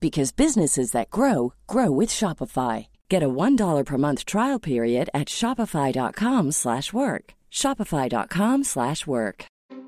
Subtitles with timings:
[0.00, 2.86] because businesses that grow grow with Shopify.
[3.08, 7.24] Get a $1 per month trial period at shopify.com/work.
[7.52, 9.44] shopify.com/work.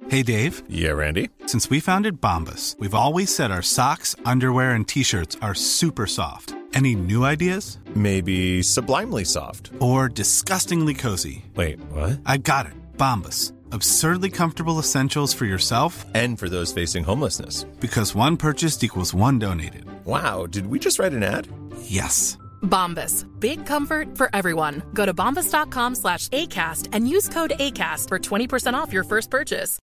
[0.08, 0.62] Hey Dave.
[0.68, 1.28] Yeah, Randy.
[1.46, 6.54] Since we founded Bombas, we've always said our socks, underwear and t-shirts are super soft.
[6.74, 7.78] Any new ideas?
[7.94, 11.44] Maybe sublimely soft or disgustingly cozy.
[11.54, 12.20] Wait, what?
[12.26, 12.72] I got it.
[12.96, 17.64] Bombas absurdly comfortable essentials for yourself and for those facing homelessness.
[17.80, 19.84] Because one purchased equals one donated.
[20.04, 21.48] Wow, did we just write an ad?
[21.82, 22.36] Yes.
[22.62, 23.26] Bombas.
[23.40, 24.82] Big comfort for everyone.
[24.94, 29.78] Go to bombas.com slash ACAST and use code ACAST for 20% off your first purchase.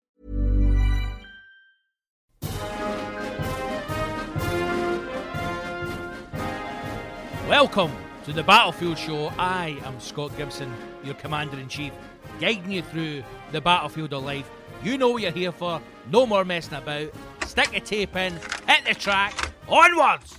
[7.47, 7.91] Welcome
[8.23, 9.31] to the Battlefield Show.
[9.37, 11.93] I am Scott Gibson, your Commander in Chief
[12.39, 14.49] guiding you through the battlefield of life.
[14.83, 15.81] You know what you're here for.
[16.11, 17.09] No more messing about.
[17.45, 18.33] Stick the tape in,
[18.67, 20.35] hit the track, onwards!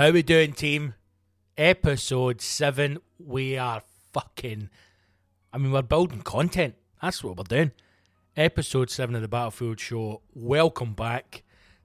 [0.00, 0.94] How we doing, team?
[1.58, 3.00] Episode seven.
[3.18, 3.82] We are
[4.14, 4.70] fucking.
[5.52, 6.76] I mean, we're building content.
[7.02, 7.72] That's what we're doing.
[8.34, 10.22] Episode seven of the Battlefield Show.
[10.32, 11.42] Welcome back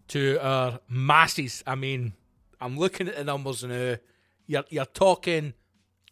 [0.08, 1.62] to our masses.
[1.68, 2.14] I mean,
[2.62, 3.98] I'm looking at the numbers now.
[4.48, 5.54] You're you're talking.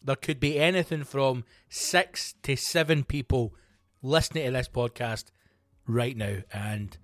[0.03, 3.55] There could be anything from six to seven people
[4.01, 5.27] listening to this podcast
[5.87, 6.97] right now, and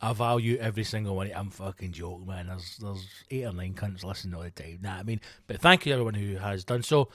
[0.00, 1.30] I value every single one.
[1.34, 2.48] I'm fucking joking, man.
[2.48, 4.80] There's there's eight or nine cunts listening all the time.
[4.82, 7.08] Nah, I mean, but thank you everyone who has done so.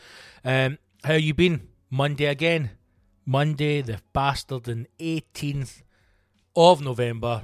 [0.44, 1.68] Um, how you been?
[1.89, 2.72] Monday again.
[3.25, 5.84] Monday, the bastard, and 18th
[6.56, 7.44] of November.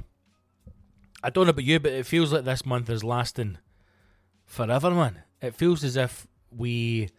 [1.22, 3.58] I don't know about you, but it feels like this month is lasting
[4.44, 5.22] forever, man.
[5.40, 7.10] It feels as if we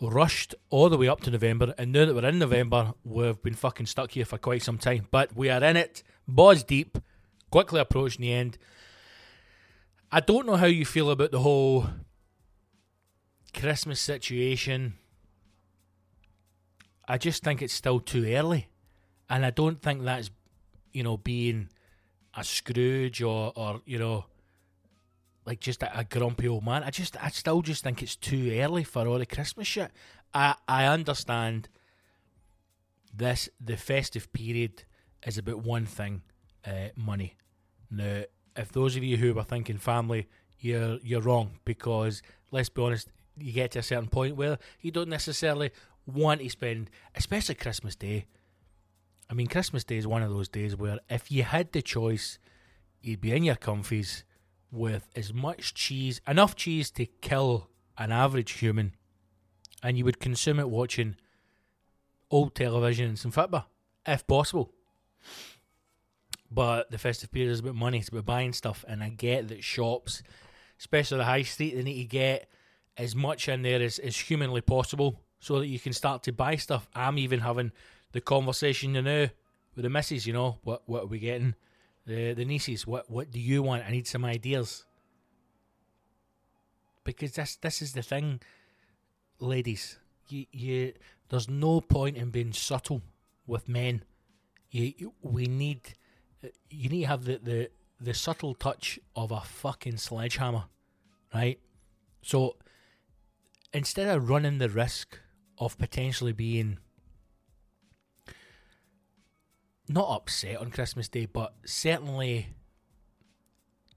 [0.00, 3.54] rushed all the way up to November, and now that we're in November, we've been
[3.54, 5.06] fucking stuck here for quite some time.
[5.12, 6.98] But we are in it, balls deep
[7.52, 8.58] quickly approaching the end.
[10.10, 11.86] I don't know how you feel about the whole
[13.54, 14.94] Christmas situation.
[17.06, 18.68] I just think it's still too early.
[19.28, 20.30] And I don't think that's,
[20.92, 21.68] you know, being
[22.34, 24.24] a Scrooge or, or you know,
[25.44, 26.82] like just a, a grumpy old man.
[26.82, 29.90] I just, I still just think it's too early for all the Christmas shit.
[30.32, 31.68] I, I understand
[33.14, 34.84] this, the festive period
[35.26, 36.22] is about one thing,
[36.66, 37.36] uh, money.
[37.92, 38.22] Now,
[38.56, 40.26] if those of you who were thinking family,
[40.58, 43.08] you're you're wrong because let's be honest,
[43.38, 45.70] you get to a certain point where you don't necessarily
[46.06, 48.26] want to spend, especially Christmas Day.
[49.30, 52.38] I mean, Christmas Day is one of those days where if you had the choice,
[53.00, 54.24] you'd be in your comfies
[54.70, 57.68] with as much cheese, enough cheese to kill
[57.98, 58.94] an average human,
[59.82, 61.16] and you would consume it watching
[62.30, 63.66] old television and some football,
[64.06, 64.72] if possible.
[66.52, 69.64] But the festive period is about money, it's about buying stuff, and I get that
[69.64, 70.22] shops,
[70.78, 72.48] especially the high street, they need to get
[72.98, 76.56] as much in there as, as humanly possible so that you can start to buy
[76.56, 76.88] stuff.
[76.94, 77.72] I'm even having
[78.12, 79.28] the conversation you know
[79.74, 81.54] with the missus, you know, what what are we getting?
[82.06, 83.84] The the nieces, what what do you want?
[83.86, 84.84] I need some ideas.
[87.04, 88.40] because this this is the thing,
[89.38, 89.98] ladies.
[90.28, 90.92] You you
[91.28, 93.02] there's no point in being subtle
[93.46, 94.04] with men.
[94.70, 95.94] You, you we need
[96.70, 100.64] you need to have the, the the subtle touch of a fucking sledgehammer,
[101.32, 101.60] right?
[102.22, 102.56] So
[103.72, 105.18] instead of running the risk
[105.58, 106.78] of potentially being
[109.88, 112.48] not upset on Christmas Day, but certainly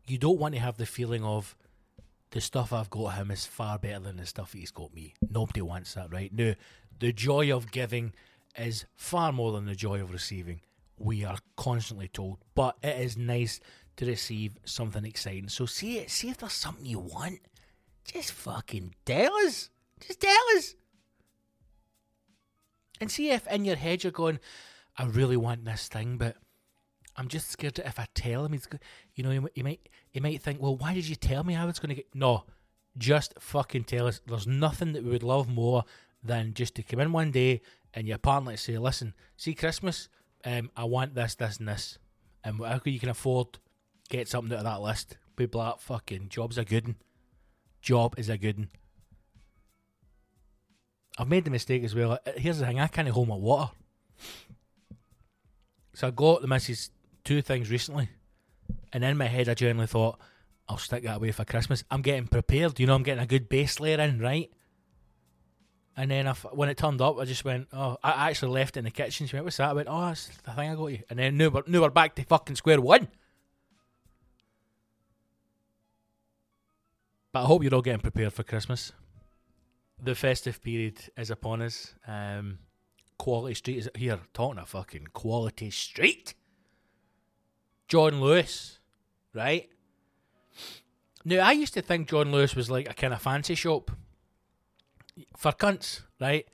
[0.07, 1.55] you don't want to have the feeling of
[2.31, 5.13] the stuff I've got him is far better than the stuff he's got me.
[5.29, 6.31] Nobody wants that, right?
[6.33, 6.53] No,
[6.99, 8.13] the joy of giving
[8.57, 10.61] is far more than the joy of receiving.
[10.97, 13.59] We are constantly told, but it is nice
[13.97, 15.49] to receive something exciting.
[15.49, 17.39] So see it, see if there's something you want.
[18.05, 19.69] Just fucking tell us.
[19.99, 20.75] Just tell us.
[23.01, 24.39] And see if in your head you're going,
[24.97, 26.37] I really want this thing, but
[27.17, 28.67] I'm just scared that if I tell him, he's,
[29.15, 31.79] you know, he might, he might think, well, why did you tell me I was
[31.79, 32.07] going to get?
[32.13, 32.43] No,
[32.97, 34.21] just fucking tell us.
[34.25, 35.83] There's nothing that we would love more
[36.23, 37.61] than just to come in one day
[37.93, 40.09] and your partner to say, listen, see Christmas,
[40.45, 41.97] um, I want this, this, and this,
[42.43, 43.47] and whatever you can afford,
[44.09, 45.17] get something out of that list.
[45.35, 46.95] People are fucking job's a good.
[47.81, 48.67] Job is a good.
[51.17, 52.13] I've made the mistake as well.
[52.13, 53.71] Uh, Here's the thing: I can't hold my water.
[55.93, 56.91] So I got the missus
[57.23, 58.09] two things recently,
[58.93, 60.19] and in my head I generally thought
[60.67, 61.83] I'll stick that away for Christmas.
[61.89, 62.95] I'm getting prepared, you know.
[62.95, 64.51] I'm getting a good base layer in, right?
[65.97, 68.85] And then when it turned up, I just went, oh, I actually left it in
[68.85, 69.27] the kitchen.
[69.27, 69.69] She went, what's that?
[69.69, 70.99] I went, oh, that's the thing I got you.
[71.09, 73.07] And then now we're, we're back to fucking square one.
[77.31, 78.91] But I hope you're all getting prepared for Christmas.
[80.01, 81.93] The festive period is upon us.
[82.05, 82.59] Um,
[83.17, 84.19] Quality Street is here.
[84.33, 86.33] Talking of fucking Quality Street.
[87.87, 88.79] John Lewis,
[89.33, 89.69] right?
[91.23, 93.91] Now, I used to think John Lewis was like a kind of fancy shop
[95.37, 96.47] for cunts, right?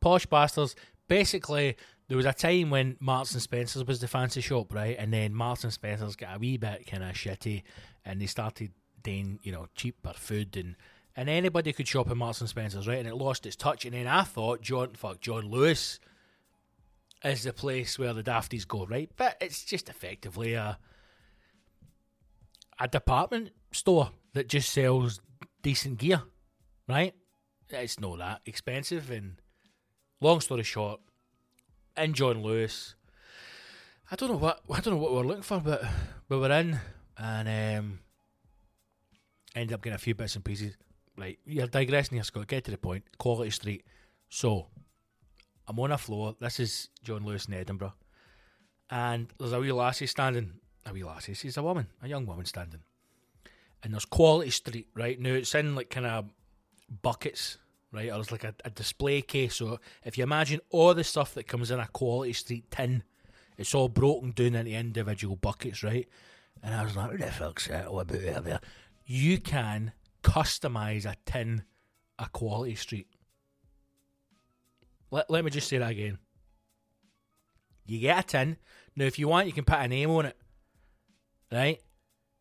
[0.00, 0.74] Posh bastards.
[1.08, 1.76] Basically,
[2.08, 4.96] there was a time when Marks and Spencer's was the fancy shop, right?
[4.98, 7.62] And then Marks and Spencer's got a wee bit kind of shitty,
[8.04, 8.72] and they started
[9.02, 10.76] doing, you know, cheaper food and
[11.18, 12.98] and anybody could shop in Marks and Spencer's, right?
[12.98, 13.86] And it lost its touch.
[13.86, 15.98] And then I thought John, fuck, John Lewis
[17.24, 19.10] is the place where the dafties go, right?
[19.16, 20.78] But it's just effectively a
[22.78, 25.20] a department store that just sells
[25.62, 26.22] decent gear,
[26.86, 27.14] right?
[27.70, 29.10] It's not that expensive.
[29.10, 29.36] And
[30.20, 31.00] long story short,
[31.96, 32.94] in John Lewis,
[34.10, 35.82] I don't know what I don't know what we're looking for, but
[36.28, 36.78] but we're in
[37.18, 37.98] and um,
[39.54, 40.76] ended up getting a few bits and pieces.
[41.18, 42.46] Right, you're digressing here, Scott.
[42.46, 43.04] Get to the point.
[43.16, 43.84] Quality Street.
[44.28, 44.66] So,
[45.66, 46.36] I'm on a floor.
[46.38, 47.94] This is John Lewis in Edinburgh,
[48.90, 50.52] and there's a wee lassie standing.
[50.84, 51.34] A wee lassie.
[51.34, 52.80] She's a woman, a young woman standing.
[53.82, 54.88] And there's Quality Street.
[54.94, 56.26] Right now, it's in like kind of
[57.02, 57.58] buckets.
[57.92, 59.54] Right, or it's like a, a display case.
[59.54, 63.04] So, if you imagine all the stuff that comes in a Quality Street tin,
[63.56, 65.82] it's all broken down into individual buckets.
[65.82, 66.08] Right,
[66.62, 68.60] and I was like, "What the fuck's that all about out there?"
[69.06, 69.92] You can
[70.22, 71.62] customize a tin
[72.18, 73.08] a quality street.
[75.10, 76.18] Let, let me just say that again.
[77.86, 78.56] You get a tin.
[78.96, 80.36] Now, if you want, you can put a name on it.
[81.52, 81.80] Right?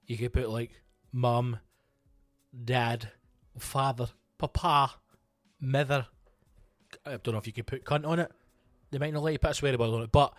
[0.08, 0.72] You can put like
[1.12, 1.60] mum,
[2.64, 3.10] dad,
[3.60, 4.08] father,
[4.38, 4.94] papa,
[5.60, 6.08] mother.
[7.06, 8.32] I don't know if you can put cunt on it.
[8.92, 10.34] They might not let you put a swear word on it, but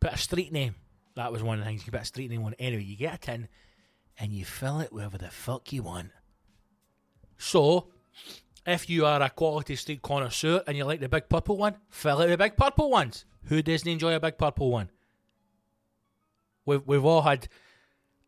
[0.00, 0.74] put a street name.
[1.16, 2.52] That was one of the things you can put a street name on.
[2.52, 2.56] it.
[2.58, 3.48] Anyway, you get a tin
[4.18, 6.10] and you fill it wherever the fuck you want.
[7.38, 7.88] So,
[8.66, 12.20] if you are a quality street connoisseur and you like the big purple one, fill
[12.20, 13.24] it with big purple ones.
[13.44, 14.90] Who doesn't enjoy a big purple one?
[16.66, 17.48] We've, we've all had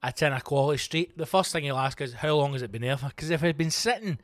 [0.02, 1.16] a tin of quality street.
[1.16, 3.08] The first thing you'll ask is, how long has it been there for?
[3.08, 4.18] Because if it had been sitting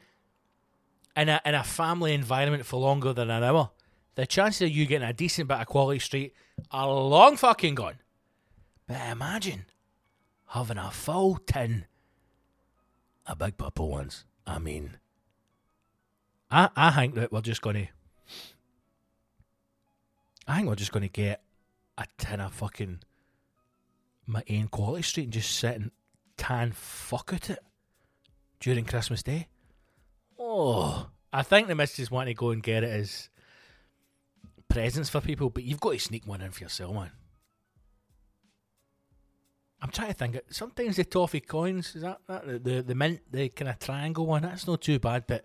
[1.18, 3.70] in a, in a family environment for longer than an hour,
[4.14, 6.32] the chances of you getting a decent bit of quality street
[6.70, 7.96] are long fucking gone.
[8.87, 9.66] But imagine
[10.46, 11.87] having a full tin
[13.26, 14.25] of big purple ones.
[14.46, 14.96] I mean,
[16.50, 17.88] I I think that we're just gonna.
[20.46, 21.42] I think we're just gonna get
[21.98, 23.00] a tin of fucking
[24.26, 25.90] my own quality street and just sit and
[26.37, 27.58] tan fuck at it
[28.60, 29.48] during Christmas Day.
[30.38, 33.28] Oh, I think the missus want to go and get it as
[34.68, 37.11] presents for people, but you've got to sneak one in for yourself, man.
[39.80, 40.40] I'm trying to think.
[40.50, 44.26] Sometimes the toffee coins is that, that the, the the mint the kind of triangle
[44.26, 44.42] one.
[44.42, 45.45] That's not too bad, but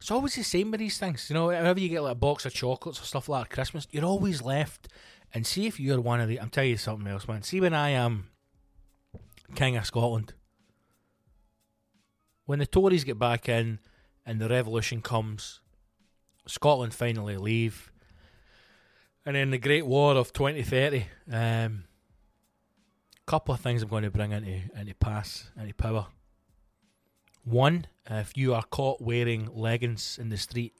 [0.00, 1.28] it's always the same with these things.
[1.30, 3.54] You know, whenever you get like a box of chocolates or stuff like that at
[3.54, 4.88] Christmas, you're always left.
[5.34, 6.40] And see if you're one of the.
[6.40, 7.42] I'm telling you something else, man.
[7.42, 8.30] See when I am
[9.54, 10.32] King of Scotland,
[12.48, 13.78] when the Tories get back in
[14.24, 15.60] and the revolution comes,
[16.46, 17.92] Scotland finally leave,
[19.26, 21.04] and then the Great War of 2030.
[21.30, 21.84] Um,
[23.26, 26.06] couple of things I'm going to bring into into pass into power.
[27.44, 30.72] One, if you are caught wearing leggings in the street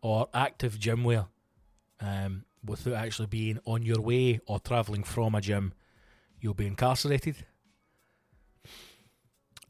[0.00, 1.26] or active gym wear,
[2.00, 5.74] um, without actually being on your way or travelling from a gym,
[6.40, 7.44] you'll be incarcerated.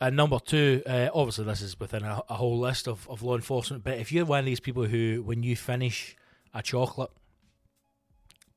[0.02, 3.36] And number two, uh, obviously this is within a, a whole list of, of law
[3.36, 6.16] enforcement, but if you're one of these people who, when you finish
[6.52, 7.12] a chocolate,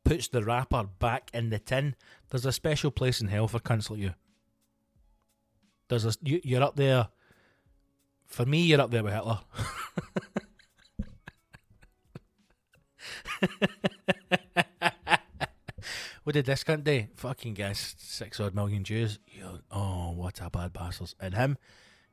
[0.04, 1.96] puts the wrapper back in the tin,
[2.32, 4.16] there's a special place in hell for cunts like you.
[5.88, 7.10] There's a, you, you're up there.
[8.26, 9.42] For me, you're up there with Hitler.
[16.34, 17.06] did this cunt do?
[17.16, 19.20] Fucking guess six odd million Jews.
[19.28, 21.14] You're, oh, what a bad bastards.
[21.20, 21.58] And him,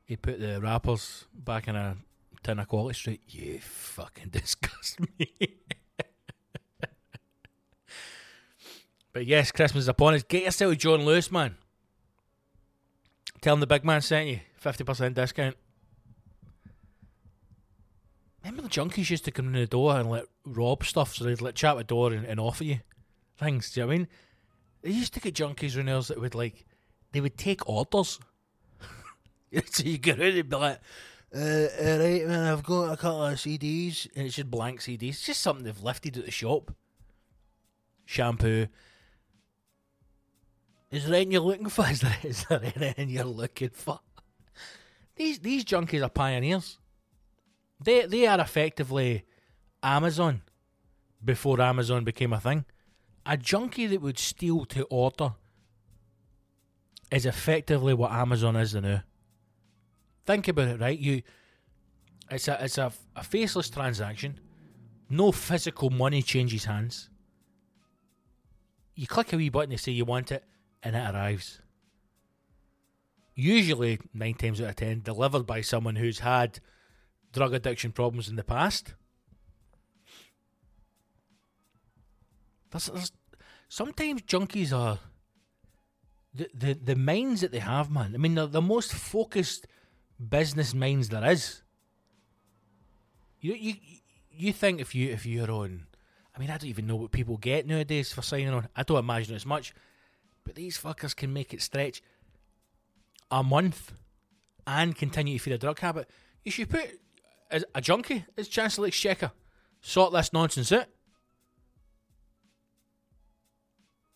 [0.05, 1.97] he put the wrappers back in a
[2.43, 3.21] tin of Quality Street.
[3.27, 5.33] You fucking disgust me.
[9.13, 10.21] but yes, Christmas is upon us.
[10.21, 11.55] Get yourself a John Lewis, man.
[13.41, 14.39] Tell him the big man sent you.
[14.63, 15.57] 50% discount.
[18.43, 21.41] Remember the junkies used to come in the door and let rob stuff, so they'd
[21.41, 22.81] let chat the door and, and offer you
[23.37, 23.71] things.
[23.71, 24.07] Do you know what I mean?
[24.81, 26.65] They used to get junkies there that would like,
[27.11, 28.19] they would take orders.
[29.71, 30.79] so you get in and be like,
[31.35, 35.09] uh, all right, man, I've got a couple of CDs, and it's just blank CDs.
[35.09, 36.71] It's just something they've lifted at the shop.
[38.05, 38.67] Shampoo.
[40.91, 41.87] Is there anything you're looking for?
[41.89, 43.99] Is there, is there anything you're looking for?
[45.15, 46.77] These these junkies are pioneers.
[47.83, 49.25] They they are effectively
[49.81, 50.41] Amazon
[51.23, 52.65] before Amazon became a thing.
[53.25, 55.33] A junkie that would steal to order
[57.11, 59.03] is effectively what Amazon is now.
[60.25, 60.97] Think about it, right?
[60.97, 61.21] You,
[62.29, 64.39] it's a it's a, a faceless transaction.
[65.09, 67.09] No physical money changes hands.
[68.95, 70.43] You click a wee button to say you want it,
[70.81, 71.61] and it arrives.
[73.35, 76.59] Usually, nine times out of ten, delivered by someone who's had
[77.31, 78.95] drug addiction problems in the past.
[82.73, 83.11] There's, there's,
[83.69, 84.97] sometimes junkies are
[86.33, 88.13] the, the the minds that they have, man.
[88.15, 89.67] I mean, they're the most focused
[90.17, 91.61] business minds there is.
[93.39, 93.75] You you
[94.31, 95.85] you think if you if you're on,
[96.35, 98.67] I mean, I don't even know what people get nowadays for signing on.
[98.75, 99.75] I don't imagine it's much,
[100.43, 102.01] but these fuckers can make it stretch
[103.29, 103.93] a month
[104.65, 106.09] and continue to feed a drug habit.
[106.43, 106.89] You should put
[107.51, 109.31] a, a junkie as Chancellor Exchequer.
[109.81, 110.87] Sort this nonsense out.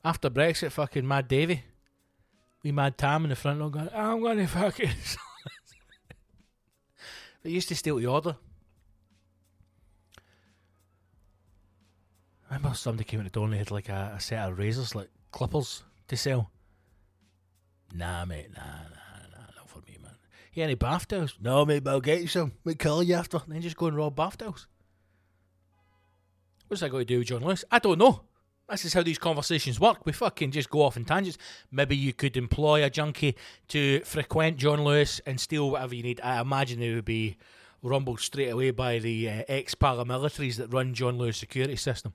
[0.04, 1.64] After Brexit, fucking Mad Davy.
[2.64, 4.90] We Mad Tam in the front row going, I'm going to fucking.
[7.44, 8.36] they used to steal the order.
[12.50, 14.58] I remember somebody came in the door and they had like a, a set of
[14.58, 16.50] razors, like clippers, to sell.
[17.94, 20.14] Nah, mate, nah, nah, nah, not for me, man.
[20.54, 21.36] You any bath towels?
[21.42, 22.54] No, mate, but I'll get you some.
[22.64, 23.42] Might call you after.
[23.46, 24.68] And then just go and rob bath towels.
[26.68, 27.64] What's that got to do with John Lewis?
[27.72, 28.22] I don't know.
[28.70, 30.06] This is how these conversations work.
[30.06, 31.38] We fucking just go off in tangents.
[31.72, 33.36] Maybe you could employ a junkie
[33.70, 36.20] to frequent John Lewis and steal whatever you need.
[36.22, 37.38] I imagine it would be
[37.82, 42.14] rumbled straight away by the uh, ex paramilitaries that run John Lewis security system.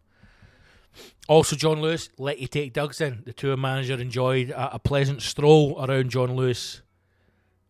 [1.27, 3.23] Also, John Lewis let you take Doug's in.
[3.25, 6.83] The tour manager enjoyed a, a pleasant stroll around John Lewis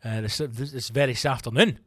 [0.04, 1.78] uh, this, this very afternoon.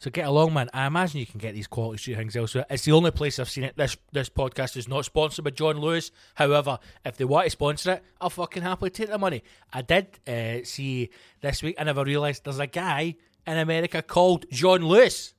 [0.00, 0.70] So get along, man.
[0.72, 2.64] I imagine you can get these quality street things elsewhere.
[2.70, 3.76] It's the only place I've seen it.
[3.76, 6.10] This this podcast is not sponsored by John Lewis.
[6.36, 9.42] However, if they want to sponsor it, I'll fucking happily take the money.
[9.70, 11.10] I did uh, see
[11.42, 11.76] this week.
[11.78, 13.16] I never realised there's a guy
[13.46, 15.34] in America called John Lewis.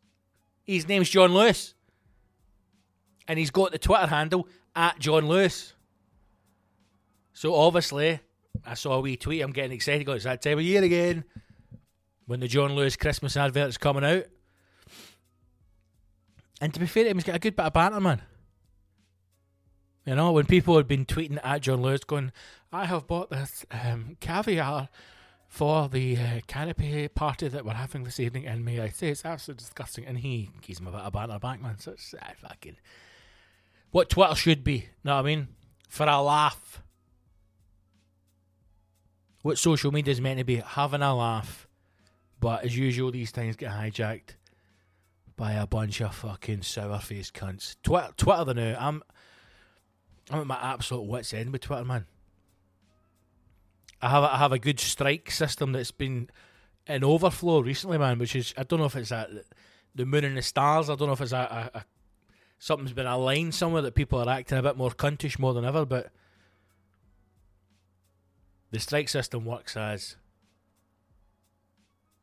[0.63, 1.73] His name's John Lewis,
[3.27, 5.73] and he's got the Twitter handle at John Lewis.
[7.33, 8.19] So obviously,
[8.63, 9.41] I saw a wee tweet.
[9.41, 10.07] I'm getting excited.
[10.07, 11.23] It's that time of year again
[12.27, 14.25] when the John Lewis Christmas advert is coming out.
[16.61, 18.21] And to be fair to him, he's got a good bit of banter, man.
[20.05, 22.31] You know, when people had been tweeting at John Lewis going,
[22.71, 24.89] I have bought this um, caviar
[25.47, 29.25] for the uh, canopy party that we're having this evening, and may I say it's
[29.25, 30.05] absolutely disgusting.
[30.05, 31.79] And he gives him a bit of banter back, man.
[31.79, 32.77] So it's uh, fucking.
[33.89, 35.47] What Twitter should be, you know what I mean?
[35.89, 36.81] For a laugh.
[39.41, 41.67] What social media is meant to be, having a laugh.
[42.39, 44.35] But as usual, these things get hijacked
[45.35, 47.75] by a bunch of fucking sour faced cunts.
[47.83, 48.75] Twitter, Twitter, the new.
[48.77, 49.01] I'm,
[50.29, 52.05] I'm at my absolute wits end with Twitter, man.
[54.01, 56.29] I have, a, I have a good strike system that's been
[56.87, 58.19] an overflow recently, man.
[58.19, 59.29] Which is I don't know if it's that
[59.93, 60.89] the moon and the stars.
[60.89, 61.85] I don't know if it's a, a, a
[62.57, 65.85] something's been aligned somewhere that people are acting a bit more cuntish more than ever.
[65.85, 66.11] But
[68.71, 70.15] the strike system works as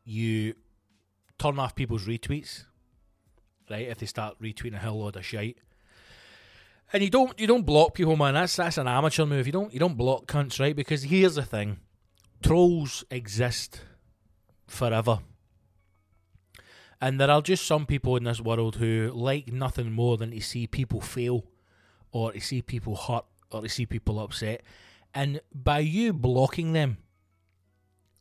[0.05, 0.55] you
[1.38, 2.65] turn off people's retweets,
[3.71, 3.89] right?
[3.89, 5.59] If they start retweeting a hell load of shite.
[6.93, 8.35] And you don't you don't block people, man.
[8.35, 9.47] That's that's an amateur move.
[9.47, 10.75] You don't you don't block cunts, right?
[10.75, 11.81] Because here's the thing:
[12.43, 13.83] trolls exist
[14.67, 15.19] forever,
[17.01, 20.41] and there are just some people in this world who like nothing more than to
[20.41, 21.45] see people fail,
[22.11, 24.63] or to see people hurt, or to see people upset.
[25.15, 26.99] And by you blocking them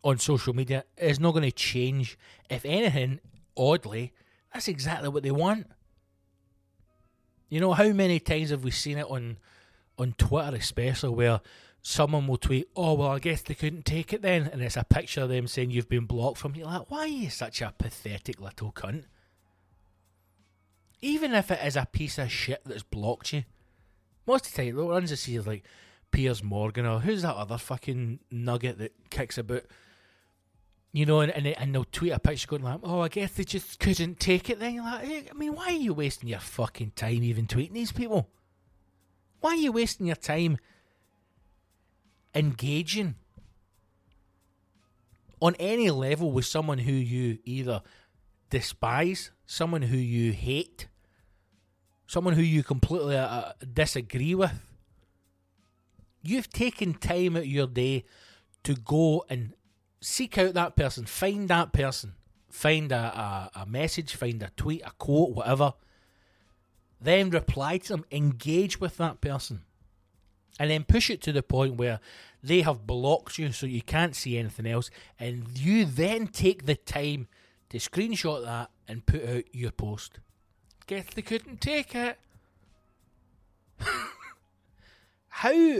[0.03, 2.17] on social media, it's not going to change.
[2.49, 3.19] If anything,
[3.55, 4.13] oddly,
[4.53, 5.67] that's exactly what they want.
[7.49, 9.37] You know, how many times have we seen it on
[9.97, 11.41] on Twitter especially where
[11.81, 14.83] someone will tweet, Oh well I guess they couldn't take it then and it's a
[14.83, 17.73] picture of them saying you've been blocked from you like, why are you such a
[17.77, 19.05] pathetic little cunt?
[21.01, 23.43] Even if it is a piece of shit that's blocked you.
[24.25, 25.63] Most of the time the ones I see is like
[26.11, 29.63] Piers Morgan or who's that other fucking nugget that kicks about
[30.97, 33.43] you know, and, and, and they'll tweet a picture going like, oh, I guess they
[33.43, 34.73] just couldn't take it then.
[34.73, 37.91] You're like, hey, I mean, why are you wasting your fucking time even tweeting these
[37.91, 38.31] people?
[39.39, 40.57] Why are you wasting your time
[42.33, 43.13] engaging
[45.39, 47.83] on any level with someone who you either
[48.49, 50.87] despise, someone who you hate,
[52.07, 54.65] someone who you completely uh, disagree with?
[56.23, 58.03] You've taken time out of your day
[58.63, 59.53] to go and
[60.07, 62.13] seek out that person, find that person,
[62.49, 62.95] find a,
[63.55, 65.73] a, a message, find a tweet, a quote, whatever.
[66.99, 69.61] Then reply to them, engage with that person,
[70.59, 71.99] and then push it to the point where
[72.41, 76.75] they have blocked you so you can't see anything else, and you then take the
[76.75, 77.27] time
[77.69, 80.19] to screenshot that and put out your post.
[80.87, 82.17] Guess they couldn't take it.
[85.27, 85.79] How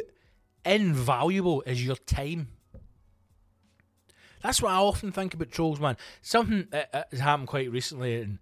[0.65, 2.49] invaluable is your time?
[4.47, 5.97] That's what I often think about trolls, man.
[6.21, 8.39] Something that has happened quite recently in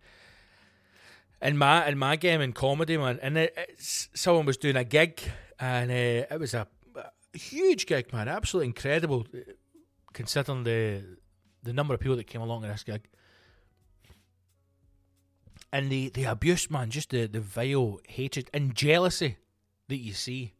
[1.41, 3.17] in my in my game in comedy, man.
[3.23, 5.19] And it, someone was doing a gig,
[5.59, 8.27] and uh, it was a, a, huge gig, man.
[8.27, 9.25] Absolutely incredible,
[10.13, 11.01] considering the
[11.63, 13.07] the number of people that came along to this gig.
[15.73, 19.37] And the, the abuse, man, just the, the vile hatred and jealousy
[19.87, 20.53] that you see.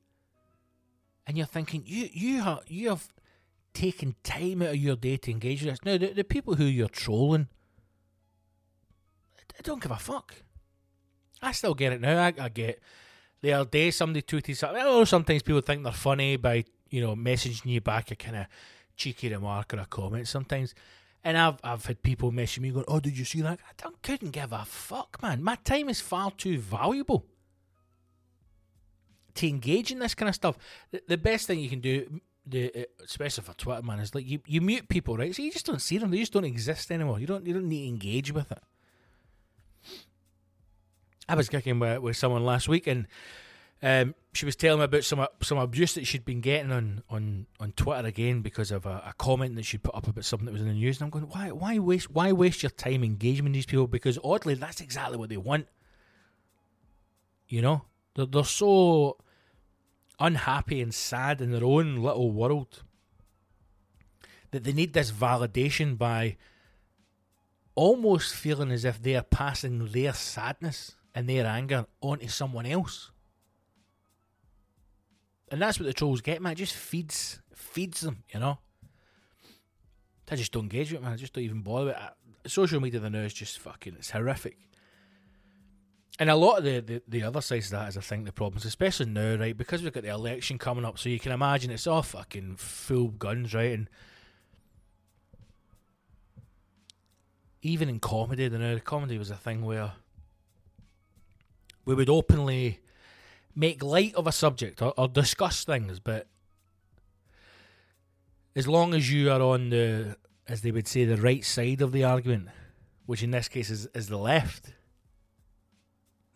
[1.28, 3.08] And you're thinking, you you have you have
[3.76, 5.86] taking time out of your day to engage with this.
[5.86, 7.50] Now, the, the people who you're trolling,
[9.38, 10.34] I don't give a fuck.
[11.42, 12.24] I still get it now.
[12.24, 12.82] I, I get
[13.42, 14.82] the other day somebody tweeted something.
[14.82, 18.38] I know sometimes people think they're funny by you know messaging you back a kind
[18.38, 18.46] of
[18.96, 20.74] cheeky remark or a comment sometimes.
[21.24, 24.02] And I've I've had people message me going, "Oh, did you see that?" I don't,
[24.02, 25.44] couldn't give a fuck, man.
[25.44, 27.26] My time is far too valuable
[29.36, 30.58] to engage in this kind of stuff.
[30.92, 34.28] The, the best thing you can do, the uh, especially for Twitter, man, is like
[34.28, 35.36] you, you mute people, right?
[35.36, 37.20] So you just don't see them; they just don't exist anymore.
[37.20, 38.62] You don't you don't need to engage with it.
[41.28, 43.08] I was kicking with, with someone last week, and
[43.82, 47.48] um, she was telling me about some some abuse that she'd been getting on, on,
[47.60, 50.52] on Twitter again because of a, a comment that she put up about something that
[50.52, 51.00] was in the news.
[51.00, 53.88] And I'm going, why why waste why waste your time engaging with these people?
[53.88, 55.68] Because oddly, that's exactly what they want.
[57.48, 59.18] You know, they're, they're so
[60.20, 62.84] unhappy and sad in their own little world
[64.52, 66.38] that they need this validation by
[67.76, 73.12] almost feeling as if they are passing their sadness and their anger onto someone else.
[75.52, 76.54] And that's what the trolls get, man.
[76.54, 78.60] It just feeds feeds them, you know.
[80.30, 81.14] I just don't engage with it, man.
[81.14, 82.50] I just don't even bother with it.
[82.50, 84.58] Social media the now is just fucking it's horrific.
[86.18, 88.32] And a lot of the, the, the other sides of that is I think the
[88.32, 91.72] problems, especially now, right, because we've got the election coming up, so you can imagine
[91.72, 93.74] it's all fucking full guns, right?
[93.74, 93.90] And
[97.62, 99.92] even in comedy, the now comedy was a thing where
[101.84, 102.80] we would openly
[103.54, 106.28] make light of a subject or, or discuss things, but
[108.56, 110.16] as long as you are on the,
[110.48, 112.48] as they would say, the right side of the argument,
[113.06, 114.75] which in this case is, is the left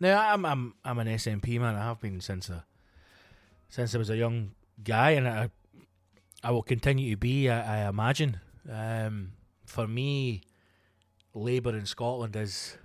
[0.00, 1.76] now I'm I'm I'm an SNP man.
[1.76, 2.64] I have been since a,
[3.68, 5.50] since I was a young guy, and I
[6.42, 7.48] I will continue to be.
[7.48, 8.40] I, I imagine.
[8.70, 9.32] Um,
[9.66, 10.42] for me,
[11.34, 12.78] Labour in Scotland is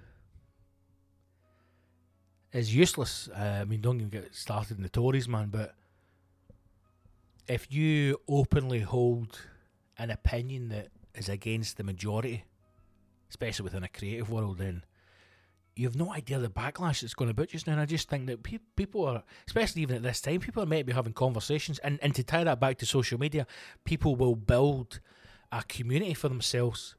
[2.51, 3.30] is useless.
[3.30, 5.49] Uh, I mean, don't even get started in the Tories, man.
[5.49, 5.73] But
[7.47, 9.39] if you openly hold
[9.97, 12.43] an opinion that is against the majority,
[13.30, 14.84] especially within a creative world, then
[15.75, 17.73] you have no idea the backlash that's going be just now.
[17.73, 20.65] And I just think that pe- people are, especially even at this time, people are
[20.65, 21.79] meant to be having conversations.
[21.79, 23.45] And, and to tie that back to social media,
[23.83, 25.01] people will build
[25.51, 26.95] a community for themselves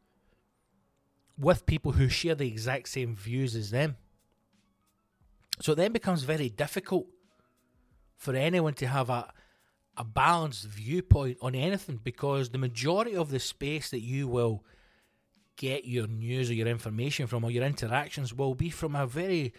[1.38, 3.96] with people who share the exact same views as them.
[5.60, 7.06] So it then becomes very difficult
[8.16, 9.32] for anyone to have a
[9.96, 14.62] a balanced viewpoint on anything because the majority of the space that you will
[15.56, 19.52] get your news or your information from or your interactions will be from a very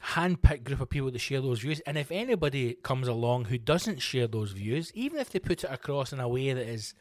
[0.00, 1.80] hand-picked group of people that share those views.
[1.80, 5.70] And if anybody comes along who doesn't share those views even if they put it
[5.70, 6.94] across in a way that is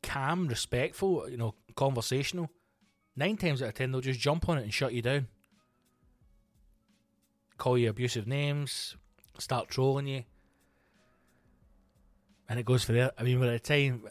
[0.00, 2.48] calm respectful you know conversational
[3.16, 5.26] nine times out of ten they'll just jump on it and shut you down.
[7.56, 8.96] Call you abusive names
[9.38, 10.24] start trolling you
[12.48, 13.12] and it goes for there.
[13.18, 14.02] I mean, by the time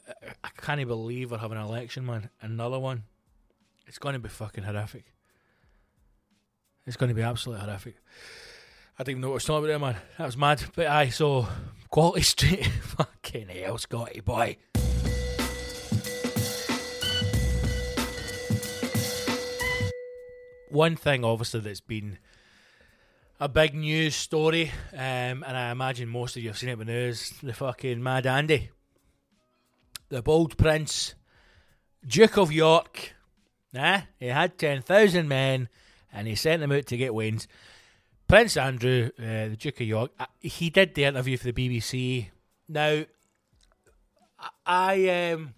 [0.44, 2.30] I can't even believe we're having an election, man.
[2.42, 3.04] Another one.
[3.88, 5.06] It's going to be fucking horrific.
[6.86, 7.96] It's going to be absolutely horrific.
[9.00, 9.96] I didn't even know what I was talking about there, man.
[10.18, 10.64] That was mad.
[10.76, 11.48] But I saw
[11.90, 12.66] Quality Street.
[12.82, 14.58] fucking hell, Scotty boy.
[20.70, 22.20] One thing, obviously, that's been
[23.40, 26.80] a big news story, um, and I imagine most of you have seen it in
[26.80, 27.34] the news.
[27.44, 28.72] The fucking Mad Andy,
[30.10, 31.14] the bold prince,
[32.06, 33.14] Duke of York.
[33.76, 34.02] Eh?
[34.20, 35.70] He had 10,000 men
[36.12, 37.48] and he sent them out to get wins.
[38.28, 42.30] Prince Andrew, uh, the Duke of York, uh, he did the interview for the BBC.
[42.68, 43.04] Now,
[44.66, 45.54] I um,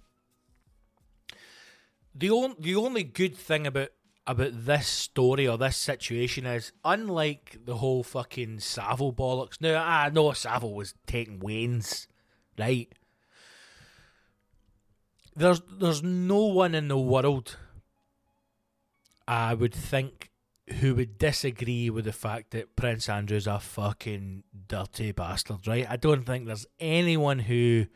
[2.13, 3.89] the only the only good thing about
[4.29, 9.59] about this story or this situation is unlike the whole fucking Savile bollocks.
[9.59, 12.07] Now, I know Savile was taking Wayne's,
[12.57, 12.87] right?
[15.35, 17.57] There's there's no one in the world
[19.27, 20.29] I would think
[20.79, 25.87] who would disagree with the fact that Prince Andrew's a fucking dirty bastard, right?
[25.89, 27.87] I don't think there's anyone who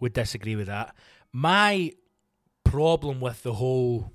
[0.00, 0.94] would disagree with that.
[1.30, 1.92] My
[2.64, 4.12] problem with the whole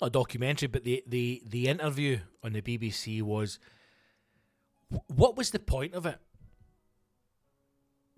[0.00, 3.58] a documentary, but the, the, the interview on the BBC was
[5.06, 6.18] what was the point of it?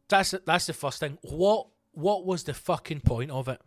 [0.09, 1.19] That's that's the first thing.
[1.23, 3.61] What what was the fucking point of it?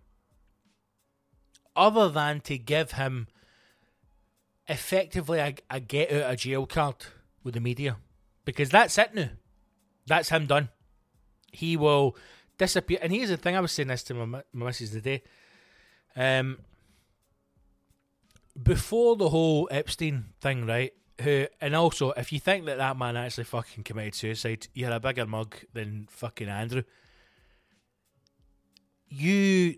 [1.75, 3.28] Other than to give him
[4.67, 6.95] effectively a, a get out of jail card
[7.43, 7.97] with the media.
[8.43, 9.30] Because that's it now.
[10.08, 10.69] That's him done.
[11.51, 12.15] He will
[12.58, 12.99] disappear.
[13.01, 15.23] And here's the thing I was saying this to my, my missus today.
[16.15, 16.60] Um,
[18.61, 20.93] before the whole Epstein thing, right?
[21.21, 24.99] Who and also, if you think that that man actually fucking committed suicide, you're a
[24.99, 26.83] bigger mug than fucking Andrew.
[29.07, 29.75] You,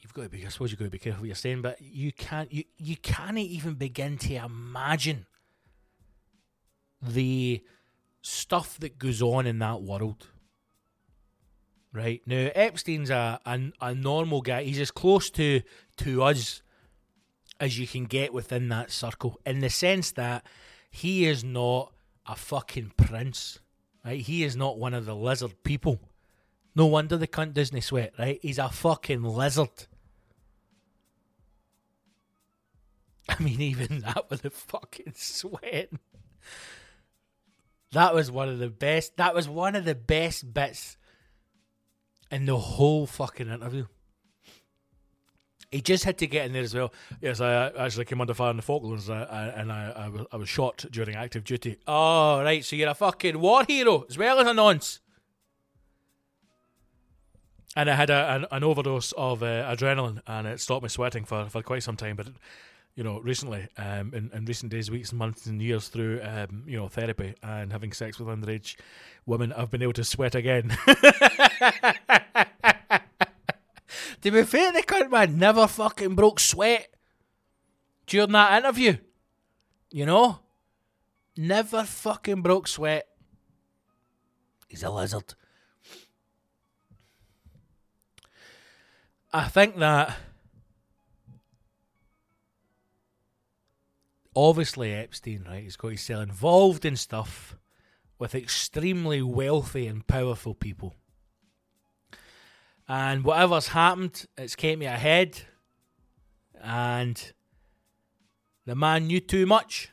[0.00, 0.46] you've got to be.
[0.46, 2.52] I suppose you've got to be careful what you're saying, but you can't.
[2.52, 5.26] You you can't even begin to imagine
[7.02, 7.64] the
[8.22, 10.28] stuff that goes on in that world
[11.94, 12.20] right?
[12.26, 14.64] Now Epstein's a, a a normal guy.
[14.64, 15.62] He's as close to
[15.98, 16.60] to us
[17.60, 20.44] as you can get within that circle, in the sense that
[20.90, 21.92] he is not
[22.26, 23.60] a fucking prince,
[24.04, 24.20] right?
[24.20, 26.00] He is not one of the lizard people.
[26.74, 28.40] No wonder the cunt doesn't sweat, right?
[28.42, 29.86] He's a fucking lizard.
[33.28, 35.90] I mean, even that with the fucking sweat.
[37.92, 39.16] That was one of the best.
[39.18, 40.96] That was one of the best bits
[42.30, 43.86] in the whole fucking interview.
[45.70, 46.92] He just had to get in there as well.
[47.20, 50.36] Yes, I actually came under fire in the Falklands uh, and I, I, was, I
[50.36, 51.78] was shot during active duty.
[51.86, 55.00] Oh, right, so you're a fucking war hero as well as a nonce.
[57.76, 61.24] And I had a, an, an overdose of uh, adrenaline and it stopped me sweating
[61.24, 62.14] for, for quite some time.
[62.14, 62.28] But
[62.94, 66.76] you know, recently, um, in, in recent days, weeks, months, and years through, um, you
[66.76, 68.76] know, therapy and having sex with underage
[69.26, 70.76] women, I've been able to sweat again.
[74.20, 76.88] to be fair, the cunt man never fucking broke sweat
[78.06, 78.96] during that interview.
[79.90, 80.40] You know,
[81.36, 83.06] never fucking broke sweat.
[84.68, 85.34] He's a lizard.
[89.32, 90.16] I think that
[94.34, 97.56] obviously Epstein, right, he's got himself involved in stuff
[98.18, 100.94] with extremely wealthy and powerful people.
[102.88, 105.40] And whatever's happened, it's kept me ahead.
[106.62, 107.32] And
[108.66, 109.90] the man knew too much.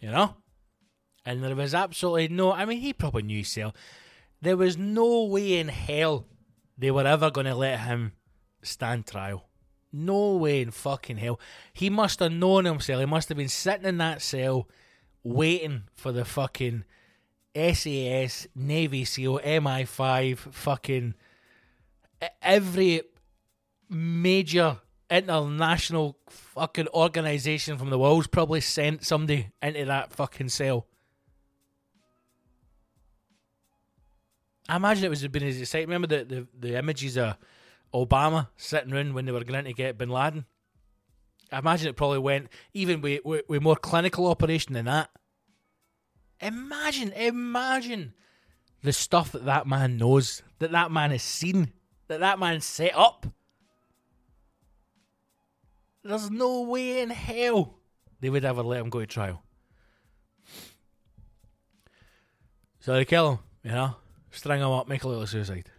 [0.00, 0.36] You know?
[1.24, 3.74] And there was absolutely no I mean he probably knew himself.
[4.40, 6.26] There was no way in hell
[6.78, 8.12] they were ever going to let him
[8.62, 9.48] stand trial.
[9.92, 11.38] No way in fucking hell.
[11.72, 13.00] He must have known himself.
[13.00, 14.68] He must have been sitting in that cell
[15.22, 16.84] waiting for the fucking
[17.54, 21.14] SAS, Navy SEAL, MI5, fucking
[22.42, 23.02] every
[23.88, 24.78] major
[25.10, 30.86] international fucking organization from the world's probably sent somebody into that fucking cell.
[34.68, 35.88] I imagine it was been as exciting.
[35.88, 37.36] Remember the, the, the images of
[37.92, 40.44] Obama sitting around when they were going to get Bin Laden.
[41.50, 45.10] I imagine it probably went even with, with, with more clinical operation than that.
[46.40, 48.14] Imagine, imagine
[48.82, 51.72] the stuff that that man knows, that that man has seen,
[52.10, 53.24] that that man set up.
[56.02, 57.78] There's no way in hell
[58.20, 59.44] they would ever let him go to trial.
[62.80, 63.94] So they kill him, you know,
[64.32, 65.70] string him up, make a little suicide.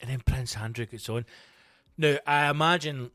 [0.00, 1.26] And then Prince Andrew gets on.
[1.98, 3.10] Now, I imagine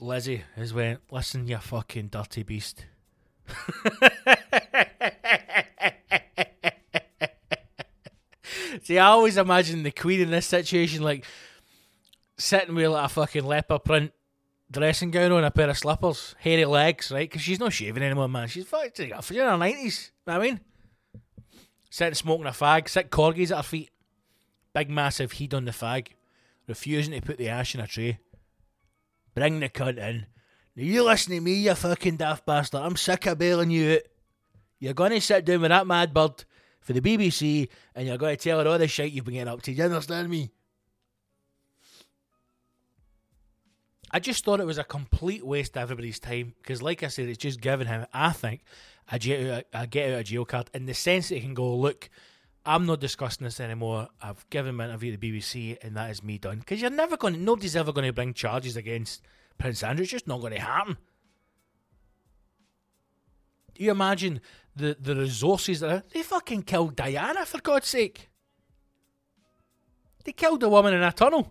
[0.00, 2.84] Lizzie has went, listen, you fucking dirty beast.
[8.90, 11.24] See, I always imagine the Queen in this situation like
[12.36, 14.12] sitting with like a fucking leopard print
[14.68, 17.30] dressing gown on, a pair of slippers, hairy legs, right?
[17.30, 18.48] Because she's not shaving anymore, man.
[18.48, 20.10] She's fucking in her nineties.
[20.26, 20.60] Know what I mean,
[21.88, 23.90] sitting smoking a fag, sick corgis at her feet,
[24.74, 26.08] big massive heat on the fag,
[26.66, 28.18] refusing to put the ash in a tray.
[29.36, 30.26] Bring the cunt in.
[30.74, 32.80] Now you listen to me, you fucking daft bastard.
[32.80, 34.02] I'm sick of bailing you out.
[34.80, 36.44] You're to sit down with that mad bird
[36.80, 39.52] for the BBC and you're going to tell her all the shit you've been getting
[39.52, 39.72] up to.
[39.72, 40.50] Do you understand me?
[44.12, 47.28] I just thought it was a complete waste of everybody's time because, like I said,
[47.28, 48.62] it's just giving him, I think,
[49.10, 52.10] a, get out of jail card in the sense that he can go, look,
[52.66, 54.08] I'm not discussing this anymore.
[54.20, 56.58] I've given my interview to the BBC and that is me done.
[56.58, 59.22] Because you're never going to, nobody's ever going to bring charges against
[59.58, 60.02] Prince Andrew.
[60.02, 60.96] It's just not going to happen.
[63.80, 64.42] You imagine
[64.76, 68.28] the, the resources that are, they fucking killed Diana for God's sake?
[70.22, 71.50] They killed a woman in a tunnel,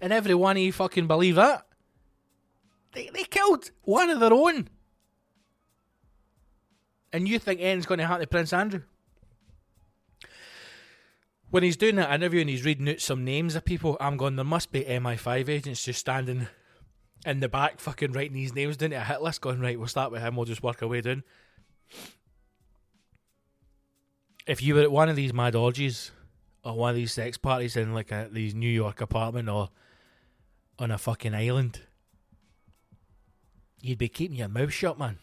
[0.00, 1.66] and everyone of you fucking believe that.
[2.92, 4.68] They they killed one of their own,
[7.12, 8.82] and you think anything's going to happen to Prince Andrew?
[11.50, 14.36] When he's doing that interview and he's reading out some names of people, I'm going.
[14.36, 16.46] There must be MI5 agents just standing
[17.26, 19.40] in the back, fucking writing these names down to a hit list.
[19.40, 20.36] Going right, we'll start with him.
[20.36, 21.24] We'll just work our way down
[24.46, 26.12] if you were at one of these mad orgies
[26.64, 29.70] or one of these sex parties in like a these New York apartment or
[30.78, 31.80] on a fucking island,
[33.80, 35.18] you'd be keeping your mouth shut, man.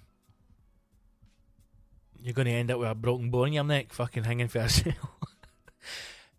[2.22, 4.60] You're going to end up with a broken bone in your neck, fucking hanging for
[4.60, 4.94] a cell.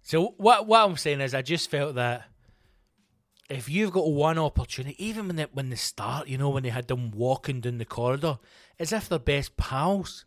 [0.02, 2.28] so what what I'm saying is, I just felt that
[3.50, 6.70] if you've got one opportunity, even when they, when they start, you know, when they
[6.70, 8.38] had them walking down the corridor,
[8.78, 10.24] as if they're best pals.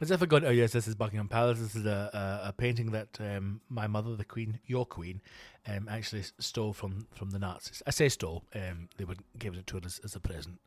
[0.00, 1.60] As if got, oh yes, this is Buckingham Palace.
[1.60, 2.10] This is a,
[2.44, 5.20] a, a painting that um, my mother, the Queen, your Queen,
[5.68, 7.82] um, actually stole from, from the Nazis.
[7.86, 8.44] I say stole.
[8.54, 10.60] Um, they would give it to her as, as a present.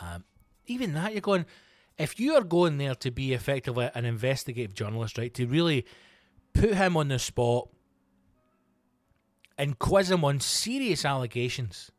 [0.00, 0.24] Um,
[0.66, 1.46] even that, you're going.
[1.98, 5.86] If you are going there to be effectively an investigative journalist, right, to really
[6.52, 7.70] put him on the spot
[9.56, 11.90] and quiz him on serious allegations,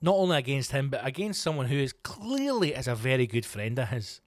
[0.00, 3.78] not only against him but against someone who is clearly is a very good friend
[3.78, 4.20] of his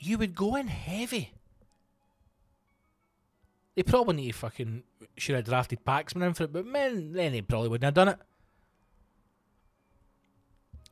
[0.00, 1.32] you would go in heavy.
[3.76, 4.82] They probably need to fucking
[5.16, 8.08] should have drafted Paxman in for it, but man, then they probably wouldn't have done
[8.08, 8.18] it.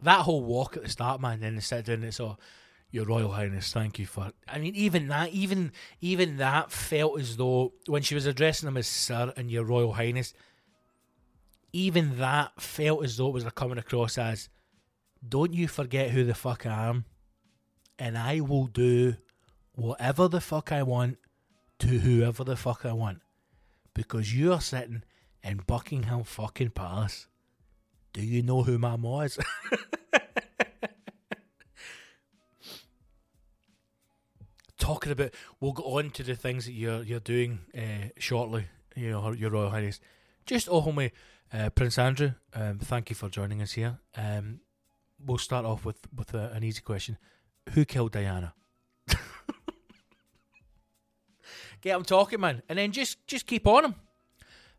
[0.02, 2.44] That whole walk at the start, man, then they sit down and it's all oh,
[2.90, 7.36] your Royal Highness, thank you for I mean even that even even that felt as
[7.36, 10.32] though when she was addressing him as Sir and Your Royal Highness,
[11.72, 14.48] even that felt as though it was coming across as
[15.26, 17.04] Don't you forget who the fuck I am
[17.98, 19.16] and I will do
[19.74, 21.18] whatever the fuck I want
[21.80, 23.20] to whoever the fuck I want.
[23.94, 25.02] Because you are sitting
[25.42, 27.26] in Buckingham fucking Palace.
[28.12, 29.38] Do you know who my ma is?
[34.78, 38.66] Talking about, we'll go on to the things that you're you're doing uh, shortly.
[38.94, 40.00] You know, Your Royal Highness.
[40.46, 41.12] Just oh me,
[41.52, 42.32] uh, Prince Andrew.
[42.54, 43.98] Um, thank you for joining us here.
[44.16, 44.60] Um,
[45.24, 47.18] we'll start off with with a, an easy question
[47.70, 48.54] who killed Diana?
[51.80, 53.94] Get him talking, man, and then just just keep on him.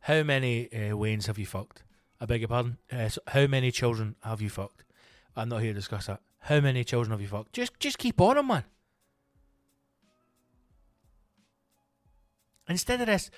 [0.01, 1.83] How many uh, Waynes have you fucked?
[2.21, 2.77] I beg your pardon.
[2.91, 4.83] Uh, so how many children have you fucked?
[5.35, 6.21] I'm not here to discuss that.
[6.39, 7.53] How many children have you fucked?
[7.53, 8.63] Just just keep on him, man.
[12.67, 13.31] Instead of this,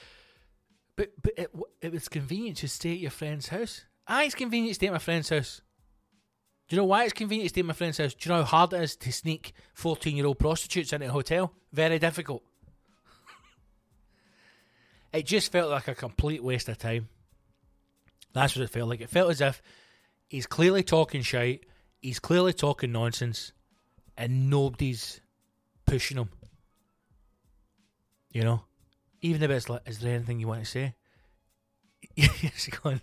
[0.95, 1.51] but but it,
[1.82, 3.86] it was convenient to stay at your friend's house.
[4.08, 5.62] Ah, it's convenient to stay at my friend's house.
[6.67, 8.13] Do you know why it's convenient to stay at my friend's house?
[8.13, 11.12] Do you know how hard it is to sneak 14 year old prostitutes into a
[11.12, 11.54] hotel?
[11.73, 12.43] Very difficult.
[15.13, 17.10] it just felt like a complete waste of time.
[18.34, 19.01] That's what it felt like.
[19.01, 19.62] It felt as if
[20.30, 21.65] he's clearly talking shite,
[22.01, 23.51] he's clearly talking nonsense,
[24.17, 25.19] and nobody's
[25.86, 26.30] pushing him.
[28.32, 28.63] You know?
[29.21, 30.95] Even if it's like, is there anything you want to say?
[32.15, 33.01] He's going,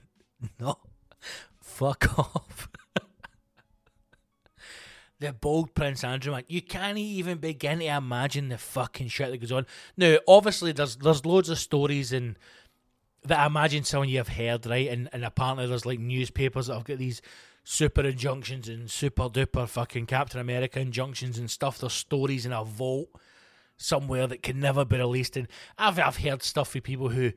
[0.58, 0.78] no,
[1.60, 2.68] fuck off.
[5.20, 9.40] the bold Prince Andrew, man, you can't even begin to imagine the fucking shit that
[9.40, 9.66] goes on.
[9.96, 12.36] Now, obviously, there's there's loads of stories and
[13.24, 14.88] that I imagine some of you have heard, right?
[14.88, 17.22] And and apparently there's like newspapers that have got these
[17.64, 21.78] super injunctions and super duper fucking Captain America injunctions and stuff.
[21.78, 23.08] There's stories in a vault
[23.78, 25.36] somewhere that can never be released.
[25.36, 27.32] And I've I've heard stuff from people who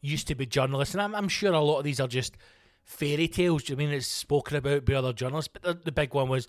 [0.00, 2.36] used to be journalists, and I'm, I'm sure a lot of these are just
[2.84, 3.68] fairy tales.
[3.68, 5.50] You mean it's spoken about by other journalists?
[5.52, 6.46] But the, the big one was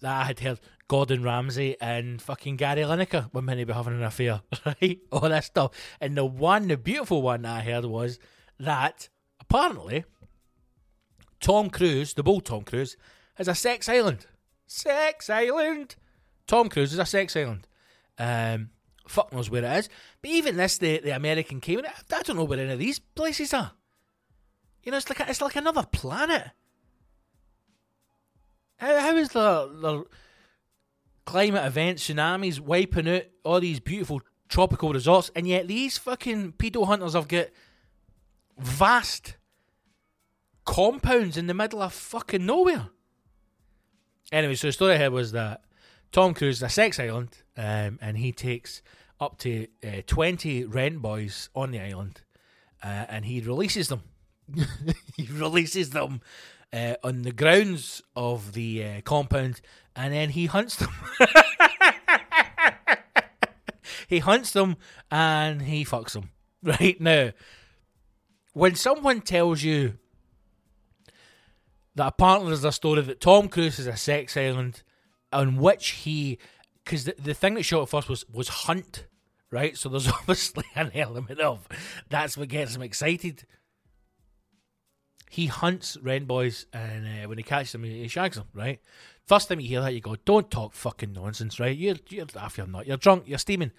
[0.00, 3.94] that I had heard Gordon Ramsay and fucking Gary Lineker were meant to be having
[3.94, 4.98] an affair, right?
[5.10, 5.72] All that stuff.
[6.00, 8.18] And the one, the beautiful one that I heard was
[8.58, 9.08] that
[9.40, 10.04] apparently
[11.40, 12.96] Tom Cruise, the bold Tom Cruise,
[13.34, 14.26] has a sex island.
[14.66, 15.96] Sex island.
[16.46, 17.66] Tom Cruise is a sex island.
[18.20, 18.68] Um,
[19.08, 19.88] fuck knows where it is.
[20.20, 23.54] But even this, the, the American Cayman, I don't know where any of these places
[23.54, 23.72] are.
[24.84, 26.50] You know, it's like a, it's like another planet.
[28.76, 30.04] How, how is the, the
[31.24, 36.86] climate events, tsunamis wiping out all these beautiful tropical resorts, and yet these fucking pedo
[36.86, 37.46] hunters have got
[38.58, 39.36] vast
[40.66, 42.88] compounds in the middle of fucking nowhere.
[44.30, 45.62] Anyway, so the story here was that
[46.12, 48.82] Tom Cruise is a sex island, um, and he takes
[49.20, 52.22] up to uh, 20 rent boys on the island,
[52.82, 54.02] uh, and he releases them.
[55.16, 56.20] he releases them
[56.72, 59.60] uh, on the grounds of the uh, compound,
[59.94, 60.90] and then he hunts them.
[64.08, 64.76] he hunts them
[65.10, 66.30] and he fucks them.
[66.62, 67.30] Right now,
[68.52, 69.96] when someone tells you
[71.94, 74.82] that apparently there's a story that Tom Cruise is a sex island
[75.32, 76.38] on which he,
[76.84, 79.06] because the, the thing that shot at first was was hunt,
[79.50, 79.76] right?
[79.76, 81.66] So there's obviously an element of
[82.08, 83.44] that's what gets him excited.
[85.30, 88.80] He hunts rent boys, and uh, when he catches them, he, shags them, right?
[89.26, 91.76] First time you hear that, you go, "Don't talk fucking nonsense, right?
[91.76, 93.70] You're, you're if you're not, you're drunk, you're steaming."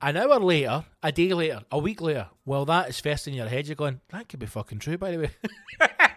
[0.00, 3.46] An hour later, a day later, a week later, well, that is first in your
[3.46, 3.66] head.
[3.66, 5.30] You're going, "That could be fucking true," by the way.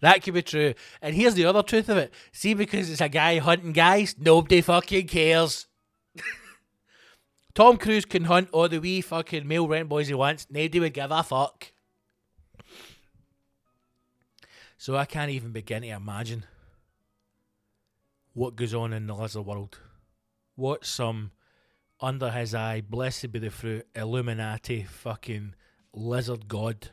[0.00, 0.74] That could be true.
[1.02, 2.12] And here's the other truth of it.
[2.32, 5.66] See, because it's a guy hunting guys, nobody fucking cares.
[7.54, 10.46] Tom Cruise can hunt all the wee fucking male rent boys he wants.
[10.50, 11.72] Nobody would give a fuck.
[14.78, 16.44] So I can't even begin to imagine
[18.32, 19.78] what goes on in the lizard world.
[20.54, 21.32] What some
[22.00, 25.54] under his eye, blessed be the fruit, Illuminati fucking
[25.92, 26.90] lizard god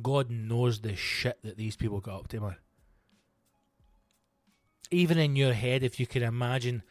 [0.00, 2.56] God knows the shit that these people got up to, man.
[4.90, 6.82] Even in your head, if you can imagine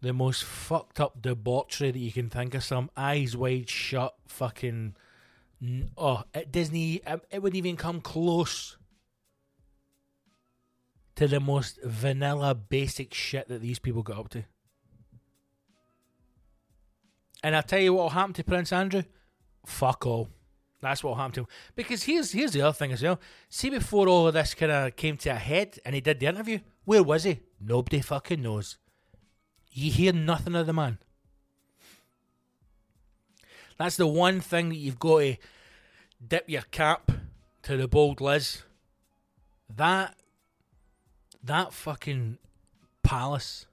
[0.00, 4.94] the most fucked up debauchery that you can think of, some eyes wide shut, fucking.
[5.96, 8.76] Oh, at Disney, um, it wouldn't even come close
[11.16, 14.44] to the most vanilla, basic shit that these people got up to.
[17.42, 19.02] And I tell you what will happen to Prince Andrew?
[19.66, 20.28] Fuck all.
[20.80, 21.46] That's what happened to him.
[21.74, 23.20] Because here's here's the other thing as well.
[23.48, 26.26] See, before all of this kind of came to a head and he did the
[26.26, 27.40] interview, where was he?
[27.60, 28.78] Nobody fucking knows.
[29.70, 30.98] You hear nothing of the man.
[33.76, 35.36] That's the one thing that you've got to
[36.26, 37.12] dip your cap
[37.62, 38.62] to the bold Liz.
[39.74, 40.16] That
[41.42, 42.38] that fucking
[43.02, 43.66] palace,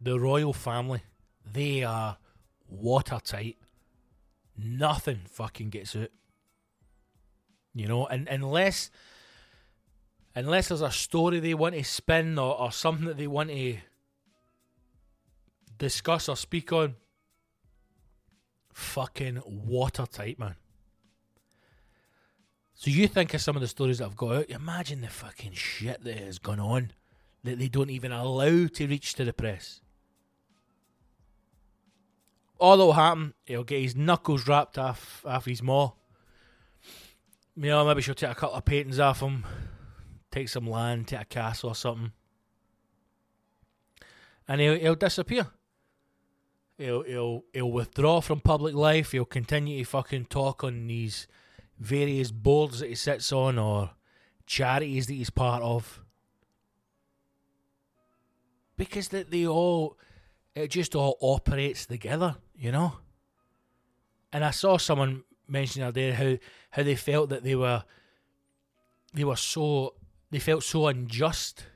[0.00, 1.02] the royal family,
[1.50, 2.18] they are
[2.68, 3.56] watertight
[4.56, 6.10] nothing fucking gets out.
[7.74, 8.90] You know, and unless
[10.34, 13.76] unless there's a story they want to spin or, or something that they want to
[15.78, 16.94] discuss or speak on,
[18.72, 20.56] fucking watertight, man.
[22.74, 25.52] So you think of some of the stories that have got out, imagine the fucking
[25.52, 26.90] shit that has gone on
[27.44, 29.80] that they don't even allow to reach to the press
[32.64, 35.92] all that'll happen, he'll get his knuckles wrapped off off his maw.
[37.56, 39.44] You know, maybe she'll take a couple of paintings off him,
[40.30, 42.12] take some land, take a castle or something.
[44.48, 45.46] and he'll, he'll disappear.
[46.76, 49.12] He'll, he'll he'll withdraw from public life.
[49.12, 51.26] He'll continue to fucking talk on these
[51.78, 53.90] various boards that he sits on or
[54.46, 56.00] charities that he's part of.
[58.76, 59.96] Because that they all,
[60.56, 62.94] it just all operates together, you know.
[64.32, 66.38] And I saw someone mention the other day how
[66.70, 67.84] how they felt that they were
[69.12, 69.94] they were so
[70.30, 71.66] they felt so unjust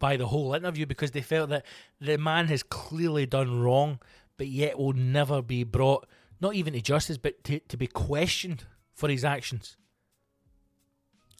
[0.00, 1.64] by the whole interview because they felt that
[2.00, 4.00] the man has clearly done wrong,
[4.36, 6.08] but yet will never be brought,
[6.40, 8.64] not even to justice, but to, to be questioned
[8.94, 9.76] for his actions.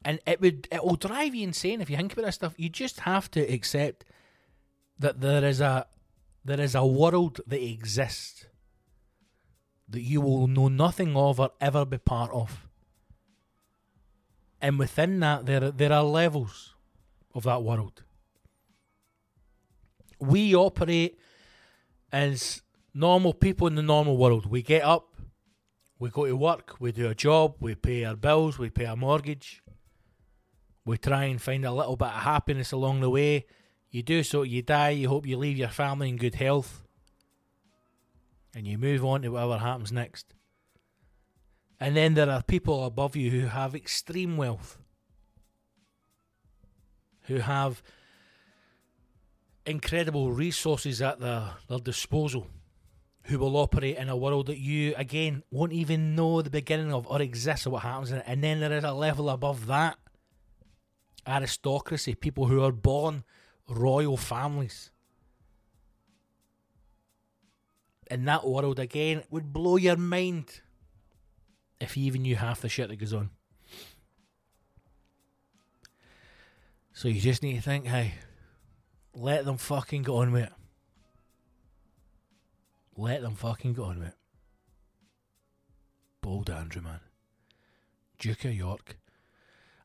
[0.05, 2.55] And it would it will drive you insane if you think about this stuff.
[2.57, 4.05] You just have to accept
[4.99, 5.87] that there is a
[6.45, 8.47] there is a world that exists
[9.89, 12.67] that you will know nothing of or ever be part of.
[14.61, 16.75] And within that there there are levels
[17.35, 18.03] of that world
[20.21, 21.19] we operate
[22.13, 22.63] as
[22.95, 24.47] normal people in the normal world.
[24.47, 25.17] We get up,
[25.99, 28.97] we go to work, we do a job, we pay our bills, we pay our
[28.97, 29.63] mortgage.
[30.85, 33.47] We try and find a little bit of happiness along the way.
[33.91, 36.83] You do so, you die, you hope you leave your family in good health.
[38.55, 40.35] And you move on to whatever happens next.
[41.79, 44.79] And then there are people above you who have extreme wealth,
[47.23, 47.83] who have
[49.67, 52.47] incredible resources at their, their disposal
[53.25, 57.07] who will operate in a world that you, again, won't even know the beginning of
[57.07, 58.25] or exist or what happens in it.
[58.27, 59.99] And then there is a level above that
[61.27, 63.25] aristocracy, people who are born
[63.71, 64.91] royal families.
[68.11, 70.61] In that world, again, it would blow your mind
[71.81, 73.31] if you even knew half the shit that goes on.
[76.93, 78.15] So you just need to think, hey,
[79.15, 80.53] let them fucking go on with it.
[82.97, 84.15] Let them fucking go on with it.
[86.21, 87.01] Bold Andrew, man.
[88.19, 88.99] Duke of York.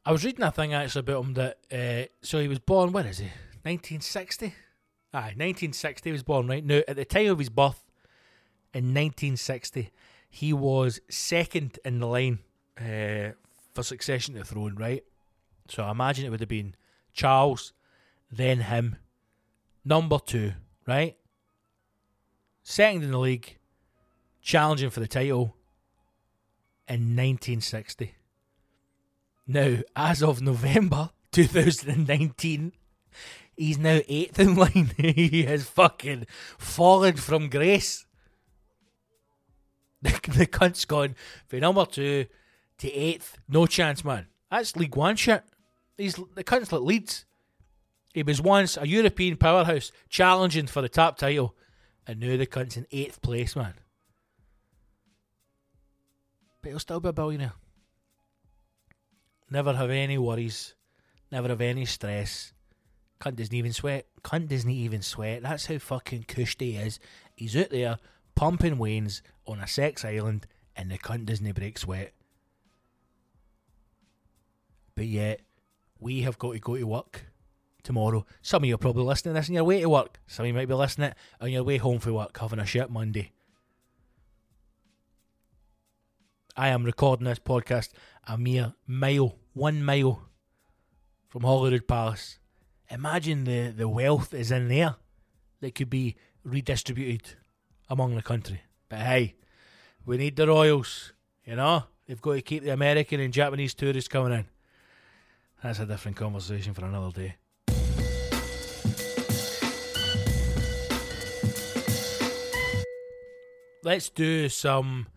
[0.03, 3.05] I was reading a thing actually about him that, uh, so he was born, when
[3.05, 3.29] is he?
[3.65, 4.53] 1960?
[5.13, 6.63] Aye, 1960 he was born, right?
[6.63, 7.83] Now, at the time of his birth,
[8.73, 9.91] in 1960,
[10.29, 12.39] he was second in the line
[12.77, 13.31] uh,
[13.73, 15.03] for succession to the throne, right?
[15.69, 16.75] So I imagine it would have been
[17.13, 17.73] Charles,
[18.31, 18.97] then him,
[19.83, 20.53] number two,
[20.85, 21.15] right?
[22.63, 23.57] Second in the league,
[24.41, 25.55] challenging for the title
[26.87, 28.13] in 1960.
[29.47, 32.73] Now, as of November 2019,
[33.57, 34.91] he's now eighth in line.
[34.97, 36.25] he has fucking
[36.57, 38.05] fallen from grace.
[40.27, 41.15] The, cunt's gone
[41.47, 42.25] from number two
[42.77, 43.39] to eighth.
[43.47, 44.27] No chance, man.
[44.51, 45.43] That's League One shit.
[45.97, 47.25] He's the cunt's like Leeds.
[48.13, 51.55] He was once a European powerhouse challenging for the top title,
[52.05, 53.73] and now the cunt's in eighth place, man.
[56.61, 57.53] But he'll still be a billionaire.
[59.49, 60.75] Never have any worries,
[61.31, 62.53] never have any stress.
[63.25, 64.05] Cunt doesn't even sweat.
[64.23, 65.41] Cunt doesn't even sweat.
[65.41, 66.99] That's how fucking cushy he is.
[67.35, 67.97] He's out there
[68.35, 70.45] pumping wains on a sex island,
[70.75, 72.13] and the cunt doesn't break sweat.
[74.95, 75.41] But yet,
[75.99, 77.25] we have got to go to work
[77.81, 78.25] tomorrow.
[78.43, 80.19] Some of you are probably listening to this on your way to work.
[80.27, 82.91] Some of you might be listening on your way home from work, having a shit
[82.91, 83.31] Monday.
[86.55, 87.89] I am recording this podcast
[88.27, 90.21] a mere mile, one mile
[91.27, 92.37] from Holyrood Palace.
[92.89, 94.95] Imagine the, the wealth is in there
[95.61, 97.35] that could be redistributed
[97.89, 98.61] among the country.
[98.89, 99.35] But hey,
[100.05, 101.13] we need the royals,
[101.45, 101.83] you know?
[102.07, 104.45] They've got to keep the American and Japanese tourists coming in.
[105.63, 107.35] That's a different conversation for another day.
[113.85, 115.07] let's do some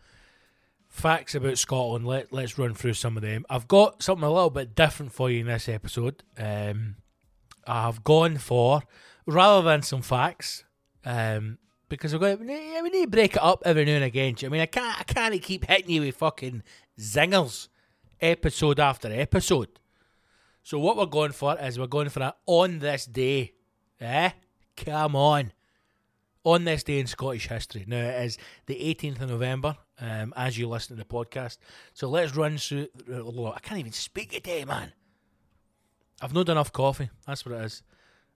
[0.88, 2.06] facts about Scotland.
[2.06, 3.44] Let let's run through some of them.
[3.50, 6.22] I've got something a little bit different for you in this episode.
[6.36, 6.96] Um,
[7.68, 8.82] I've gone for
[9.26, 10.64] rather than some facts,
[11.04, 11.58] um,
[11.88, 12.46] because we're going.
[12.46, 14.34] We need to break it up every now and again.
[14.42, 15.00] I mean, I can't.
[15.00, 16.62] I can't keep hitting you with fucking
[16.98, 17.68] zingers,
[18.20, 19.78] episode after episode.
[20.62, 23.54] So what we're going for is we're going for an on this day.
[24.00, 24.30] Eh?
[24.76, 25.52] Come on
[26.44, 27.84] on this day in Scottish history.
[27.86, 31.58] Now, it is the 18th of November um, as you listen to the podcast.
[31.94, 32.88] So let's run through.
[33.10, 34.92] I can't even speak today, man.
[36.20, 37.10] I've not done enough coffee.
[37.26, 37.82] That's what it is.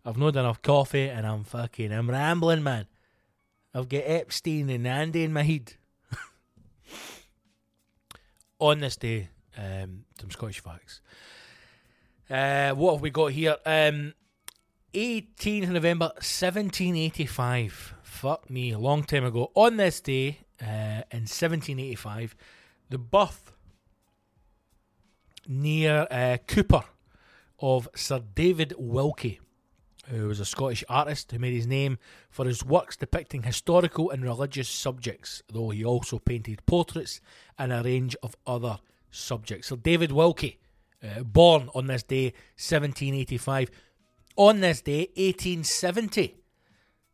[0.05, 2.87] I've not done enough coffee and I'm fucking, I'm rambling, man.
[3.75, 5.75] I've got Epstein and Andy in my head.
[8.59, 11.01] on this day, um, some Scottish facts.
[12.29, 13.57] Uh, what have we got here?
[13.65, 14.15] Um,
[14.95, 17.95] 18th November 1785.
[18.03, 19.51] Fuck me, a long time ago.
[19.55, 22.37] On this day, uh, in 1785,
[22.91, 23.53] the birth
[25.49, 26.85] near uh, Cupar
[27.63, 29.41] of Sir David Wilkie,
[30.09, 31.99] who was a Scottish artist who made his name
[32.29, 37.21] for his works depicting historical and religious subjects, though he also painted portraits
[37.57, 39.69] and a range of other subjects.
[39.69, 40.59] Sir David Wilkie,
[41.03, 43.71] uh, born on this day, 1785.
[44.37, 46.37] On this day, 1870,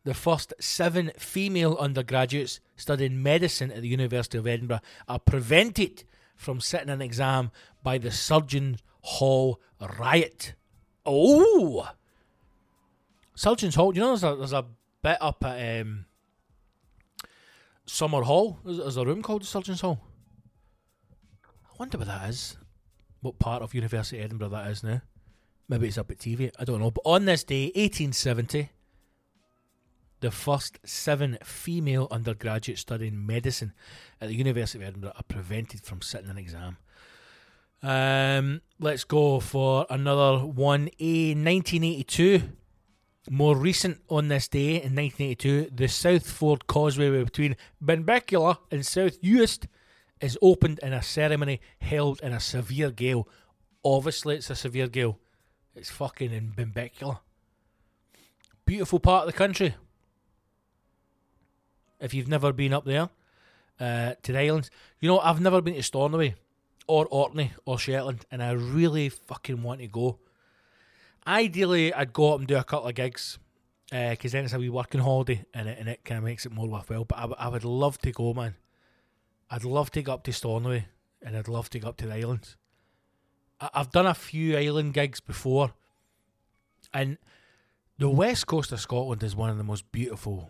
[0.05, 6.61] the first seven female undergraduates studying medicine at the University of Edinburgh are prevented from
[6.61, 7.51] sitting an exam
[7.83, 10.53] by the Surgeons Hall riot.
[11.05, 11.89] Oh!
[13.35, 14.65] Surgeons Hall, you know, there's a, there's a
[15.01, 16.05] bit up at um,
[17.87, 18.57] Summerhall.
[18.65, 20.01] There's, a room called the Surgeons Hall.
[21.45, 22.57] I wonder what that is.
[23.21, 25.01] What part of University of Edinburgh that is now.
[25.67, 26.51] Maybe it's up at TV.
[26.59, 26.91] I don't know.
[26.91, 28.69] But on this day, 1870,
[30.19, 33.73] the first seven female undergraduates studying medicine
[34.19, 36.77] at the University of Edinburgh are prevented from sitting an exam.
[37.81, 40.89] Um, let's go for another one.
[40.99, 42.41] A 1982.
[43.29, 49.21] More recent on this day in 1982, the South Ford Causeway between Benbecula and South
[49.21, 49.67] Uist
[50.19, 53.27] is opened in a ceremony held in a severe gale.
[53.83, 55.19] Obviously, it's a severe gale.
[55.75, 57.19] It's fucking in Benbecula.
[58.65, 59.75] Beautiful part of the country.
[61.99, 63.09] If you've never been up there
[63.79, 66.35] uh, to the islands, you know I've never been to Stornoway
[66.89, 70.17] or Orkney or Shetland, and I really fucking want to go.
[71.27, 73.37] Ideally, I'd go up and do a couple of gigs
[73.91, 76.47] because uh, then it's a wee working holiday and it, and it kind of makes
[76.47, 77.05] it more worthwhile.
[77.05, 78.55] But I, w- I would love to go, man.
[79.51, 80.85] I'd love to go up to Stornoway
[81.21, 82.57] and I'd love to go up to the islands.
[83.61, 85.73] I- I've done a few island gigs before,
[86.91, 87.19] and
[87.99, 90.49] the west coast of Scotland is one of the most beautiful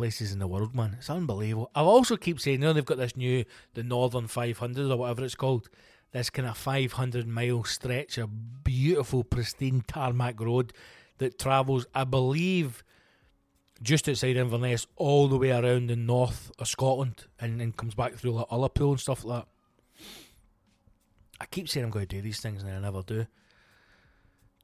[0.00, 0.96] places in the world, man.
[0.96, 1.70] It's unbelievable.
[1.74, 3.44] I also keep saying, you know, they've got this new,
[3.74, 5.68] the Northern 500 or whatever it's called.
[6.12, 10.72] This kind of 500 mile stretch of beautiful, pristine tarmac road
[11.18, 12.82] that travels, I believe,
[13.82, 18.14] just outside Inverness, all the way around the north of Scotland and then comes back
[18.14, 19.48] through like Ullapool and stuff like that.
[21.42, 23.26] I keep saying I'm going to do these things and I never do.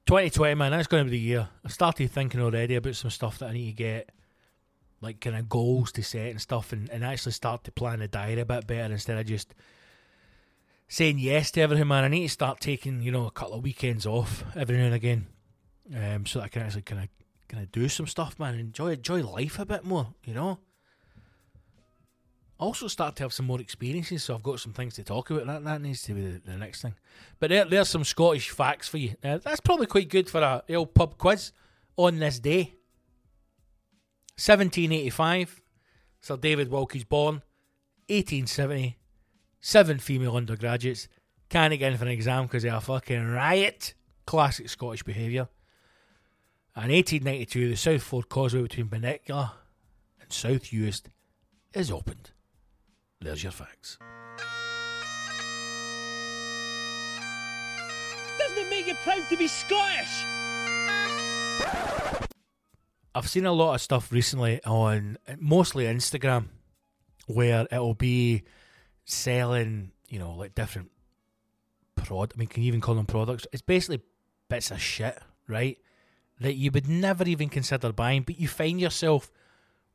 [0.07, 1.49] 2020, man, that's going to be the year.
[1.63, 4.13] I've started thinking already about some stuff that I need to get,
[5.01, 8.09] like kind of goals to set and stuff, and, and actually start to plan the
[8.09, 9.55] diary a bit better instead of just
[10.89, 12.05] saying yes to everything, man.
[12.05, 14.95] I need to start taking, you know, a couple of weekends off every now and
[14.95, 15.27] again,
[15.95, 17.09] um, so that I can actually kind of
[17.49, 18.59] kind of do some stuff, man.
[18.59, 20.59] Enjoy enjoy life a bit more, you know.
[22.59, 25.47] Also start to have some more experiences, so I've got some things to talk about.
[25.47, 26.95] That that needs to be the, the next thing.
[27.39, 29.15] But there, there's some Scottish facts for you.
[29.23, 31.53] Uh, that's probably quite good for a old pub quiz
[31.97, 32.76] on this day.
[34.39, 35.63] 1785,
[36.21, 37.43] Sir David Wilkie's born.
[38.09, 38.97] 1870,
[39.61, 41.09] seven female undergraduates
[41.49, 43.95] can't get in for an exam because they are fucking riot.
[44.27, 45.49] Classic Scottish behaviour.
[46.75, 49.53] And 1892, the South Ford Causeway between Benbecula
[50.21, 51.05] and South Uist
[51.73, 52.33] is opened.
[53.21, 53.99] There's your facts.
[58.39, 60.25] Doesn't it make you proud to be Scottish?
[63.17, 66.49] I've seen a lot of stuff recently on mostly Instagram
[67.27, 68.43] where it'll be
[69.07, 70.91] selling, you know, like different
[71.95, 72.35] prod.
[72.37, 73.47] I mean, can you even call them products?
[73.55, 74.03] It's basically
[74.51, 75.79] bits of shit, right?
[76.41, 79.33] That you would never even consider buying, but you find yourself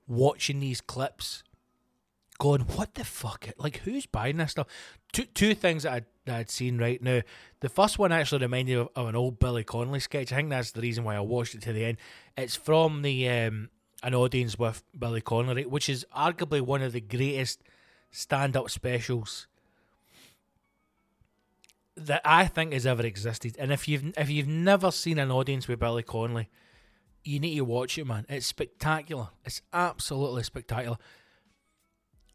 [0.08, 1.44] watching these clips
[2.42, 3.48] going, what the fuck?
[3.60, 4.66] Like, who's buying this stuff?
[5.14, 7.22] Two two things that I'd, that I'd seen right now.
[7.60, 10.34] The first one actually reminded me of, of, an old Billy Connolly sketch.
[10.34, 11.98] I think that's the reason why I watched it to the end.
[12.36, 13.70] It's from the um,
[14.02, 17.62] an audience with Billy Connolly, which is arguably one of the greatest
[18.10, 19.46] stand up specials
[21.96, 23.56] that I think has ever existed.
[23.60, 26.50] And if you've if you've never seen an audience with Billy Connolly,
[27.24, 28.26] you need to watch it, man.
[28.30, 29.30] It's spectacular.
[29.46, 30.98] It's absolutely spectacular.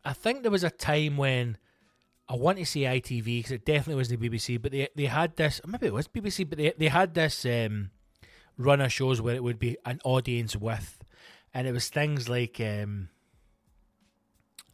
[0.06, 1.58] I think there was a time when
[2.28, 5.34] I want to say ITV because it definitely was the BBC, but they they had
[5.34, 7.90] this maybe it was BBC, but they they had this um,
[8.56, 10.98] run of shows where it would be an audience with,
[11.52, 13.08] and it was things like um,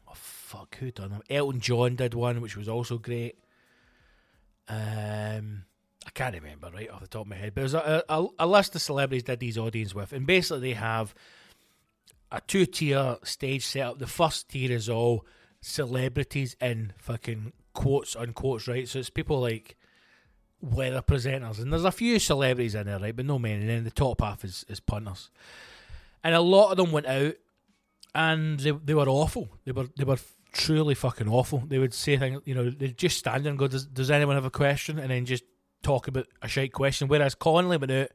[0.07, 1.23] oh fuck who done them?
[1.31, 3.39] Elton John did one, which was also great.
[4.69, 5.65] Um,
[6.07, 8.47] I can't remember right off the top of my head, but was a, a, a
[8.47, 11.15] list of celebrities did these audience with, and basically they have
[12.33, 13.99] a two tier stage setup.
[13.99, 15.27] The first tier is all
[15.61, 18.89] celebrities in fucking quotes unquotes, right?
[18.89, 19.77] So it's people like
[20.61, 23.61] weather presenters, and there's a few celebrities in there, right, but no many.
[23.61, 25.31] And then the top half is, is punters,
[26.25, 27.35] and a lot of them went out,
[28.15, 29.49] and they they were awful.
[29.65, 30.19] They were they were
[30.53, 31.63] truly fucking awful.
[31.67, 34.37] They would say things, you know, they'd just stand there and go, "Does does anyone
[34.37, 35.45] have a question?" and then just
[35.83, 37.09] talk about a shite question.
[37.09, 38.09] Whereas Connolly went out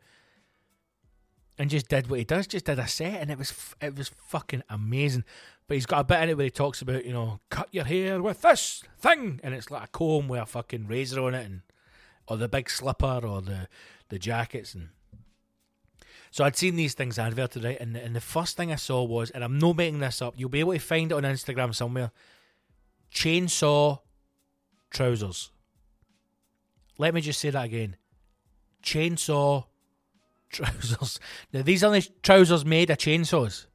[1.58, 4.10] and just did what he does, just did a set, and it was it was
[4.10, 5.24] fucking amazing.
[5.68, 7.84] But he's got a bit in it where he talks about, you know, cut your
[7.84, 11.46] hair with this thing, and it's like a comb with a fucking razor on it,
[11.46, 11.62] and
[12.28, 13.68] or the big slipper, or the
[14.10, 14.90] the jackets, and
[16.32, 17.80] so I'd seen these things advertised, right?
[17.80, 20.50] And and the first thing I saw was, and I'm not making this up, you'll
[20.50, 22.12] be able to find it on Instagram somewhere.
[23.12, 24.00] Chainsaw
[24.92, 25.52] trousers.
[26.98, 27.96] Let me just say that again.
[28.84, 29.66] Chainsaw
[30.50, 31.20] trousers.
[31.54, 33.66] Now these are the trousers made of chainsaws.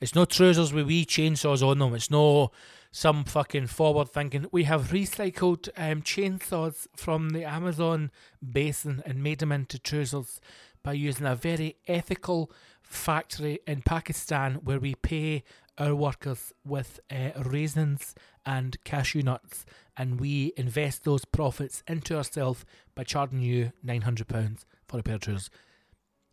[0.00, 1.94] It's no trousers with wee chainsaws on them.
[1.94, 2.50] It's no
[2.90, 4.46] some fucking forward thinking.
[4.52, 8.10] We have recycled um, chainsaws from the Amazon
[8.40, 10.40] basin and made them into trousers
[10.82, 12.52] by using a very ethical
[12.82, 15.42] factory in Pakistan where we pay
[15.78, 18.14] our workers with uh, raisins
[18.46, 19.64] and cashew nuts
[19.96, 22.64] and we invest those profits into ourselves
[22.94, 25.50] by charging you £900 for a pair of trousers.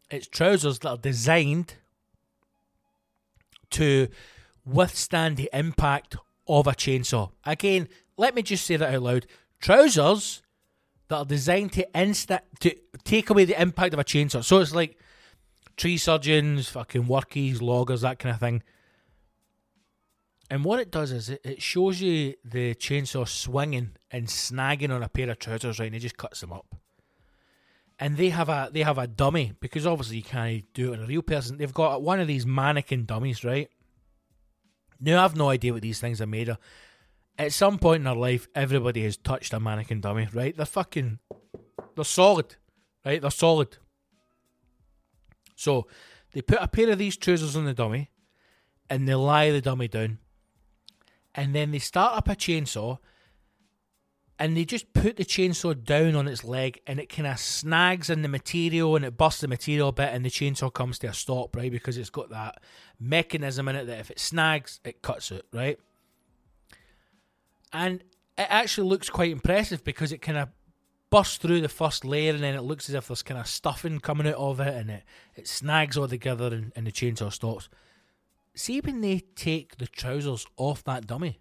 [0.09, 1.75] It's trousers that are designed
[3.71, 4.07] to
[4.65, 6.15] withstand the impact
[6.47, 7.31] of a chainsaw.
[7.45, 7.87] Again,
[8.17, 9.27] let me just say that out loud.
[9.59, 10.41] Trousers
[11.07, 14.43] that are designed to insta- to take away the impact of a chainsaw.
[14.43, 14.97] So it's like
[15.77, 18.63] tree surgeons, fucking workies, loggers, that kind of thing.
[20.51, 25.01] And what it does is it, it shows you the chainsaw swinging and snagging on
[25.01, 25.85] a pair of trousers, right?
[25.85, 26.75] And it just cuts them up.
[27.97, 31.05] And they have a they have a dummy because obviously you can't do it on
[31.05, 31.57] a real person.
[31.57, 33.69] They've got one of these mannequin dummies, right?
[34.99, 36.57] Now I've no idea what these things are made of.
[37.39, 40.55] At some point in their life, everybody has touched a mannequin dummy, right?
[40.55, 41.19] They're fucking,
[41.95, 42.57] they're solid,
[43.05, 43.21] right?
[43.21, 43.77] They're solid.
[45.55, 45.87] So
[46.33, 48.11] they put a pair of these trousers on the dummy,
[48.89, 50.19] and they lie the dummy down,
[51.35, 52.97] and then they start up a chainsaw
[54.41, 58.09] and they just put the chainsaw down on its leg and it kind of snags
[58.09, 61.07] in the material and it busts the material a bit and the chainsaw comes to
[61.07, 61.71] a stop, right?
[61.71, 62.59] Because it's got that
[62.99, 65.77] mechanism in it that if it snags, it cuts it, right?
[67.71, 68.03] And
[68.35, 70.49] it actually looks quite impressive because it kind of
[71.11, 73.99] busts through the first layer and then it looks as if there's kind of stuffing
[73.99, 75.03] coming out of it and it,
[75.35, 77.69] it snags all together and, and the chainsaw stops.
[78.53, 81.39] See when they take the trousers off that dummy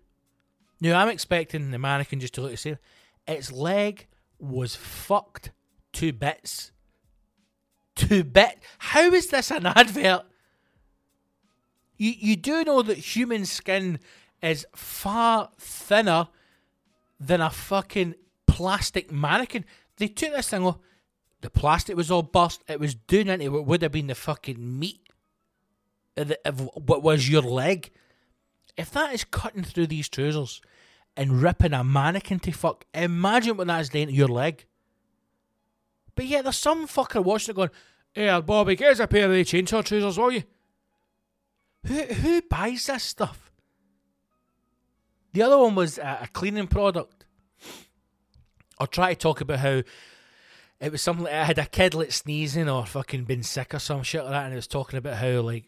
[0.80, 2.78] now, I'm expecting the mannequin just to look the same.
[3.26, 4.06] Its leg
[4.38, 5.52] was fucked
[5.94, 6.72] to bits.
[7.96, 8.58] To bit.
[8.78, 10.22] How is this an advert?
[11.98, 13.98] You you do know that human skin
[14.42, 16.28] is far thinner
[17.18, 18.14] than a fucking
[18.46, 19.66] plastic mannequin.
[19.98, 20.78] They took this thing off.
[21.42, 22.62] The plastic was all bust.
[22.68, 25.09] It was doing into what would have been the fucking meat
[26.44, 27.90] of, what was your leg.
[28.76, 30.62] If that is cutting through these trousers
[31.16, 34.64] and ripping a mannequin to fuck, imagine what that is doing to your leg.
[36.14, 37.70] But yet there's some fucker watching it going,
[38.12, 40.42] Hey Bobby, get us a pair of the chainsaw trousers, will you?
[41.86, 43.50] Who who buys this stuff?
[45.32, 47.24] The other one was a, a cleaning product.
[48.78, 49.82] I'll try to talk about how
[50.80, 53.78] it was something like I had a kid like sneezing or fucking been sick or
[53.78, 55.66] some shit like that, and it was talking about how like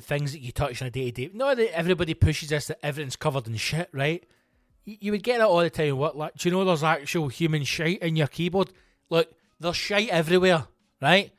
[0.00, 1.30] things that you touch on a day to day.
[1.32, 4.24] Not that everybody pushes this that everything's covered in shit, right?
[4.84, 5.96] You would get that all the time.
[5.96, 8.72] What, like, do you know there's actual human shite in your keyboard?
[9.10, 10.66] Look, there's shite everywhere,
[11.00, 11.30] right?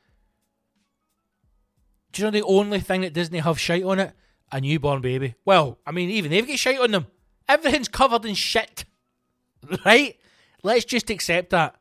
[2.11, 4.13] Do you know the only thing that doesn't have shite on it?
[4.51, 5.35] A newborn baby.
[5.45, 7.07] Well, I mean, even they've got shite on them.
[7.49, 8.85] Everything's covered in shit,
[9.85, 10.17] right?
[10.61, 11.75] Let's just accept that.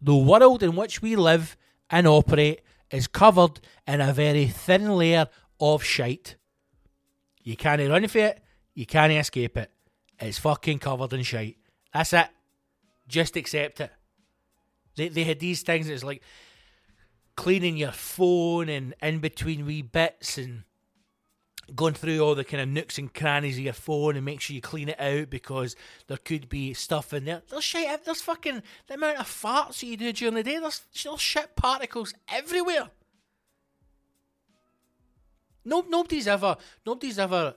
[0.00, 1.56] The world in which we live
[1.90, 5.28] and operate is covered in a very thin layer
[5.60, 6.36] of shite.
[7.42, 8.42] You can't run for it,
[8.74, 9.70] you can't escape it.
[10.18, 11.58] It's fucking covered in shite.
[11.92, 12.28] That's it.
[13.06, 13.90] Just accept it.
[14.96, 16.22] They they had these things It's like
[17.36, 20.62] cleaning your phone and in between wee bits and
[21.74, 24.54] going through all the kind of nooks and crannies of your phone and make sure
[24.54, 25.76] you clean it out because
[26.06, 27.42] there could be stuff in there.
[27.48, 28.04] There's shit.
[28.04, 30.58] There's fucking the amount of farts that you do during the day.
[30.58, 32.90] There's, there's shit particles everywhere.
[35.64, 36.56] No, nobody's ever,
[36.86, 37.54] nobody's ever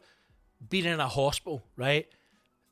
[0.70, 2.08] been in a hospital, right?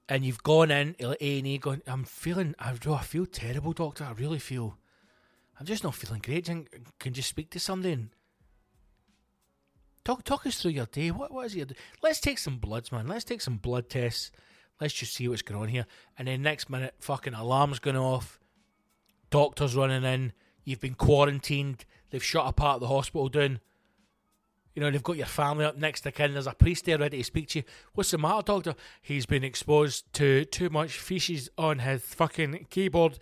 [0.07, 4.03] And you've gone in A and E, going, I'm feeling, I, I feel terrible, doctor.
[4.03, 4.77] I really feel,
[5.59, 6.45] I'm just not feeling great.
[6.45, 6.67] Can,
[6.99, 7.93] can you speak to somebody?
[7.93, 8.09] And
[10.03, 11.11] talk, talk us through your day.
[11.11, 11.73] What, what is it?
[12.01, 13.07] Let's take some bloods, man.
[13.07, 14.31] Let's take some blood tests.
[14.79, 15.85] let's just see what's going on here.
[16.17, 18.39] And then next minute, fucking alarms going off,
[19.29, 20.33] doctors running in,
[20.63, 23.59] you've been quarantined, they've shut a part of the hospital down.
[24.75, 26.33] You know, they've got your family up next to kin.
[26.33, 27.65] There's a priest there ready to speak to you.
[27.93, 28.75] What's the matter, doctor?
[29.01, 33.17] He's been exposed to too much feces on his fucking keyboard.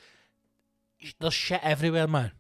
[1.20, 2.32] There's shit everywhere, man.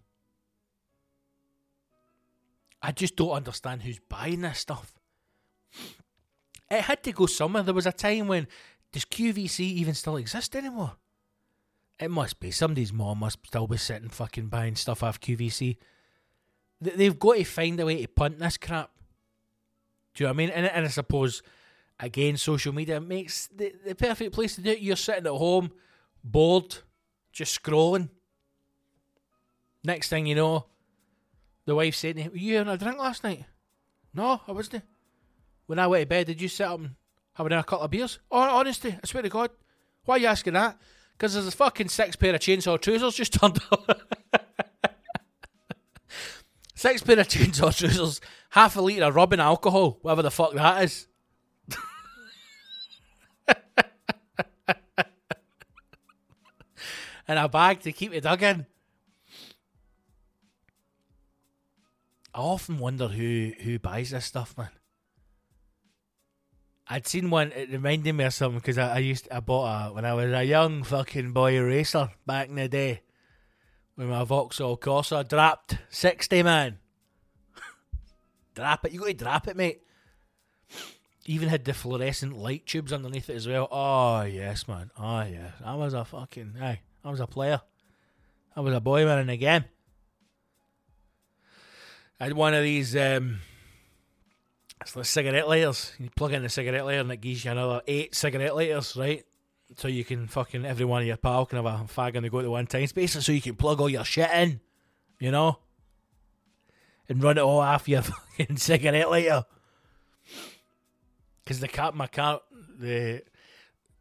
[2.81, 4.93] I just don't understand who's buying this stuff.
[6.69, 7.63] It had to go somewhere.
[7.63, 8.47] There was a time when
[8.91, 10.93] does QVC even still exist anymore?
[11.99, 12.51] It must be.
[12.51, 15.77] Somebody's mom must still be sitting fucking buying stuff off QVC.
[16.81, 18.89] They- They've got to find a way to punt this crap.
[20.13, 20.49] Do you know what I mean?
[20.49, 21.41] And, and I suppose,
[21.99, 24.79] again, social media makes the, the perfect place to do it.
[24.79, 25.71] You're sitting at home,
[26.23, 26.77] bored,
[27.31, 28.09] just scrolling.
[29.83, 30.65] Next thing you know,
[31.65, 33.43] the wife said Were you having a drink last night?
[34.13, 34.83] No, I wasn't.
[35.65, 36.91] When I went to bed, did you sit up and
[37.33, 38.19] have a couple of beers?
[38.29, 39.49] Oh, honestly, I swear to God.
[40.05, 40.77] Why are you asking that?
[41.17, 44.01] Because there's a fucking six pair of chainsaw trousers just turned up.
[46.75, 48.21] six pair of chainsaw trousers,
[48.53, 51.07] half a litre of rubbing alcohol, whatever the fuck that is.
[57.27, 58.67] and a bag to keep it dug in.
[62.35, 64.69] I often wonder who who buys this stuff, man.
[66.87, 67.51] I'd seen one.
[67.53, 70.31] It reminded me of something because I, I used I bought a when I was
[70.31, 73.01] a young fucking boy racer back in the day
[73.97, 75.27] with my Vauxhall Corsa.
[75.27, 76.77] Drapped sixty man.
[78.53, 78.91] Drap it.
[78.91, 79.81] You got to drap it, mate.
[81.25, 83.67] Even had the fluorescent light tubes underneath it as well.
[83.71, 84.91] Oh yes, man.
[84.97, 85.53] Oh yes.
[85.63, 86.55] I was a fucking.
[86.59, 87.61] Hey, I was a player.
[88.55, 89.65] I was a boy man and again.
[92.19, 92.95] I had one of these.
[92.95, 93.39] Um,
[94.81, 95.93] it's like cigarette lighters.
[95.97, 99.25] You plug in the cigarette lighter and it gives you another eight cigarette lighters, right?
[99.77, 102.29] So you can fucking every one of your pal can have a fag and they
[102.29, 102.81] go at one time.
[102.93, 104.59] Basically so you can plug all your shit in,
[105.19, 105.59] you know,
[107.09, 108.01] and run it all off your
[108.37, 109.45] fucking cigarette lighter.
[111.43, 112.41] Because the car, my car,
[112.79, 113.23] the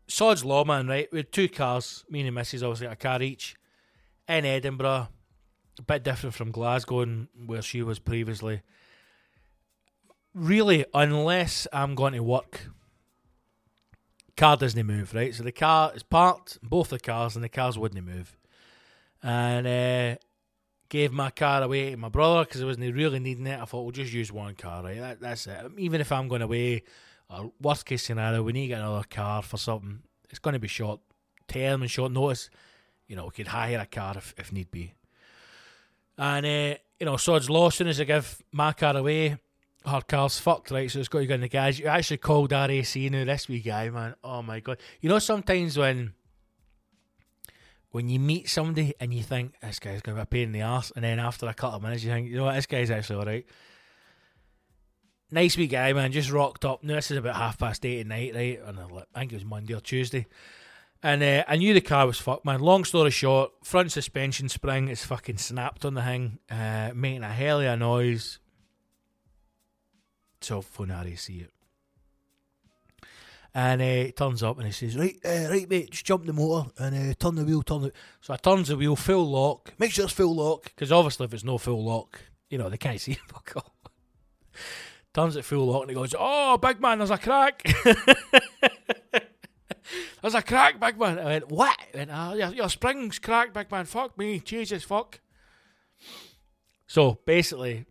[0.06, 1.08] Sod's Lawman, right?
[1.12, 2.04] We had two cars.
[2.08, 3.56] Me and missus obviously a car each
[4.28, 5.08] in Edinburgh.
[5.78, 8.62] A bit different from Glasgow and where she was previously.
[10.34, 12.68] Really, unless I'm going to work,
[14.36, 15.34] car doesn't move, right?
[15.34, 18.36] So the car is parked, both the cars, and the cars wouldn't move.
[19.22, 20.16] And uh,
[20.92, 23.58] gave my car away to my brother because I wasn't really needing it.
[23.58, 24.98] I thought we'll just use one car, right?
[24.98, 25.72] That, that's it.
[25.78, 26.82] Even if I'm going away,
[27.30, 30.02] or worst case scenario, we need to get another car for something.
[30.28, 31.00] It's going to be short
[31.48, 32.50] term and short notice.
[33.08, 34.92] You know, we could hire a car if, if need be.
[36.18, 39.38] And, uh, you know, Sod's Law, as soon as I give my car away,
[39.86, 40.90] her car's fucked, right?
[40.90, 41.80] So it's got to go in the garage.
[41.80, 44.14] You actually called RAC now, this wee guy, man.
[44.22, 44.76] Oh my god.
[45.00, 46.12] You know, sometimes when
[47.92, 50.62] when you meet somebody and you think this guy's gonna be a pain in the
[50.62, 52.90] ass, and then after a couple of minutes you think, you know what, this guy's
[52.90, 53.46] actually alright.
[55.30, 56.82] Nice wee guy, man, just rocked up.
[56.82, 58.60] Now this is about half past eight at night, right?
[58.66, 60.26] And I think it was Monday or Tuesday.
[61.02, 62.60] And uh, I knew the car was fucked, man.
[62.60, 67.32] Long story short, front suspension spring is fucking snapped on the thing, uh, making a
[67.32, 68.38] hell of a noise.
[70.40, 71.50] So phone see it.
[73.54, 76.32] And uh, he turns up and he says, Right, uh, right, mate, just jump the
[76.32, 77.92] motor and uh, turn the wheel, turn the.
[78.20, 79.74] So I turns the wheel, full lock.
[79.78, 82.78] Make sure it's full lock, because obviously if it's no full lock, you know, they
[82.78, 83.74] can't see fuck all.
[85.12, 87.62] turns it full lock and he goes, Oh, big man, there's a crack.
[90.22, 91.18] there's a crack, big man.
[91.18, 91.78] I went, What?
[91.92, 93.84] He went, oh, your, your spring's cracked, big man.
[93.84, 94.40] Fuck me.
[94.40, 95.20] Jesus, fuck.
[96.86, 97.84] So basically,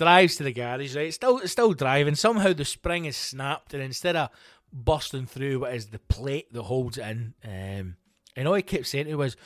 [0.00, 1.12] drives to the garage, right?
[1.12, 2.14] Still, still driving.
[2.14, 4.30] Somehow the spring is snapped, and instead of
[4.72, 7.96] busting through what is the plate that holds it in, um,
[8.36, 9.36] and all he kept saying to was,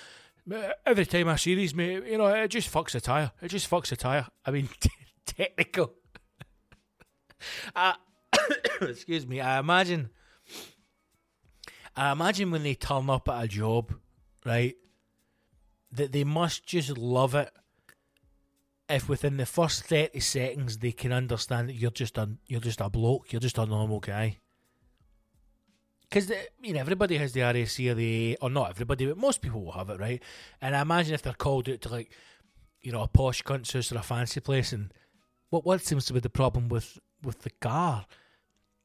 [0.87, 3.33] "Every time I see these, mate, you know, it just fucks the tire.
[3.41, 4.69] It just fucks the tire." I mean,
[5.27, 5.95] technical.
[7.77, 7.95] uh,
[8.81, 9.41] excuse me.
[9.41, 10.11] I imagine.
[11.97, 13.95] I imagine when they turn up at a job,
[14.45, 14.75] right,
[15.93, 17.51] that they must just love it
[18.89, 22.81] if within the first thirty seconds they can understand that you're just a you're just
[22.81, 24.39] a bloke, you're just a normal guy.
[26.09, 26.31] Because
[26.63, 29.73] you know everybody has the RAC or the or not everybody, but most people will
[29.73, 30.23] have it, right?
[30.61, 32.11] And I imagine if they're called out to like,
[32.81, 34.93] you know, a posh house or a fancy place, and
[35.51, 38.07] what what seems to be the problem with with the car,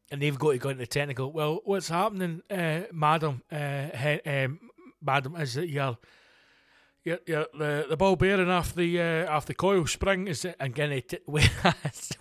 [0.10, 1.32] and they've got to go into technical.
[1.32, 3.44] Well, what's happening, uh, madam?
[3.52, 4.60] Uh, he, um,
[5.02, 5.98] madam, is that your
[7.26, 10.56] your, the the ball bearing off the uh, off the coil spring is it?
[10.60, 11.74] And again, it, when, I,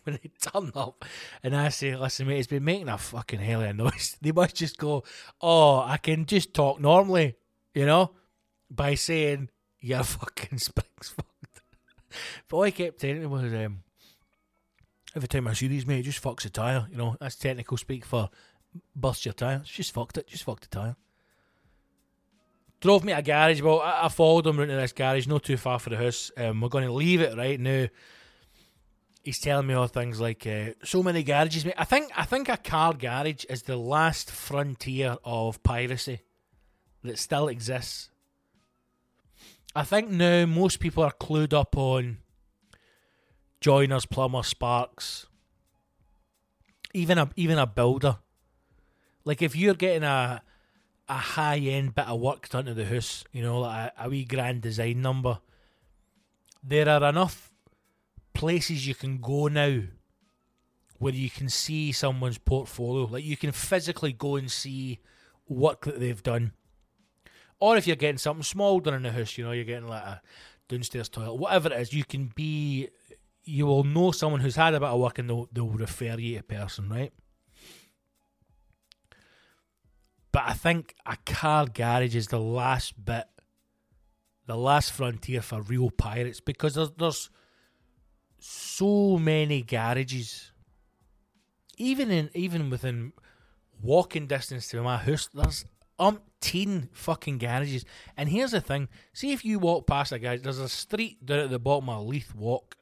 [0.05, 1.05] when they turn up,
[1.43, 4.32] and I say, "Listen, mate, it's been making a fucking hell of a noise." They
[4.32, 5.05] must just go,
[5.41, 7.36] "Oh, I can just talk normally,"
[7.74, 8.12] you know,
[8.70, 11.61] by saying your fucking spring's fucked.
[12.49, 13.82] but all I kept telling him was, um,
[15.14, 16.86] every time I see these, mate, it just fucks the tire.
[16.91, 18.30] You know, that's technical speak for
[18.95, 19.62] burst your tire.
[19.64, 20.26] Just fucked it.
[20.26, 20.97] Just fucked the tire.
[22.81, 23.61] Drove me to a garage.
[23.61, 26.31] Well, I, I followed him round to this garage, not too far from the house.
[26.37, 27.89] Um, we're going to leave it right now.
[29.24, 31.64] He's telling me all things like uh, so many garages.
[31.64, 31.74] Mate.
[31.76, 36.20] I think I think a car garage is the last frontier of piracy
[37.03, 38.11] that still exists.
[39.74, 42.18] I think now most people are clued up on
[43.61, 45.26] joiners, plumbers, sparks,
[46.95, 48.18] even a even a builder.
[49.24, 50.43] Like if you're getting a
[51.09, 54.09] a high end bit of work done to the house, you know, like a, a
[54.09, 55.38] wee grand design number,
[56.62, 57.50] there are enough
[58.34, 59.80] places you can go now
[60.98, 63.04] where you can see someone's portfolio.
[63.04, 64.98] Like you can physically go and see
[65.48, 66.52] work that they've done.
[67.61, 70.02] Or if you're getting something small done in the house, you know, you're getting like
[70.02, 70.20] a
[70.68, 72.88] downstairs toilet, whatever it is, you can be,
[73.44, 76.34] you will know someone who's had a bit of work and they'll, they'll refer you
[76.34, 77.12] to a person, right?
[80.39, 83.24] But I think a car garage is the last bit,
[84.47, 87.28] the last frontier for real pirates because there's, there's
[88.39, 90.53] so many garages.
[91.76, 93.14] Even in even within
[93.82, 95.64] walking distance to my house, there's
[95.99, 97.84] umpteen fucking garages.
[98.16, 101.41] And here's the thing: see if you walk past a garage, there's a street down
[101.41, 102.76] at the bottom of Leith Walk,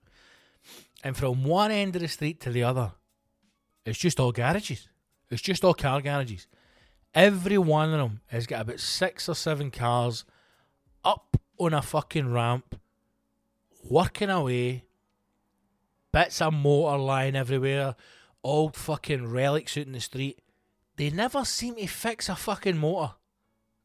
[1.03, 2.93] and from one end of the street to the other,
[3.87, 4.91] it's just all garages.
[5.31, 6.47] It's just all car garages.
[7.17, 10.27] Every one of them has got about six or seven cars
[11.03, 12.79] up on a fucking ramp,
[13.89, 14.85] working away,
[16.13, 17.97] bits of motor lying everywhere,
[18.45, 20.43] old fucking relics out in the street.
[20.97, 23.15] They never seem to fix a fucking motor.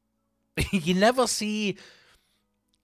[0.72, 1.78] you never see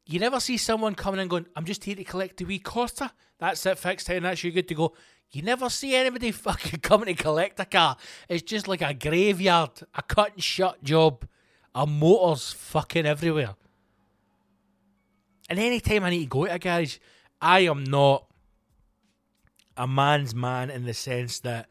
[0.05, 3.11] you never see someone coming and going, I'm just here to collect the wee Costa.
[3.39, 4.93] That's it, fixed and that's you good to go.
[5.32, 7.97] You never see anybody fucking coming to collect a car.
[8.30, 11.28] It's just like a graveyard, a cut and shut job.
[11.75, 13.55] A motors fucking everywhere.
[15.49, 16.97] And anytime I need to go to a garage,
[17.39, 18.25] I am not
[19.75, 21.69] a man's man in the sense that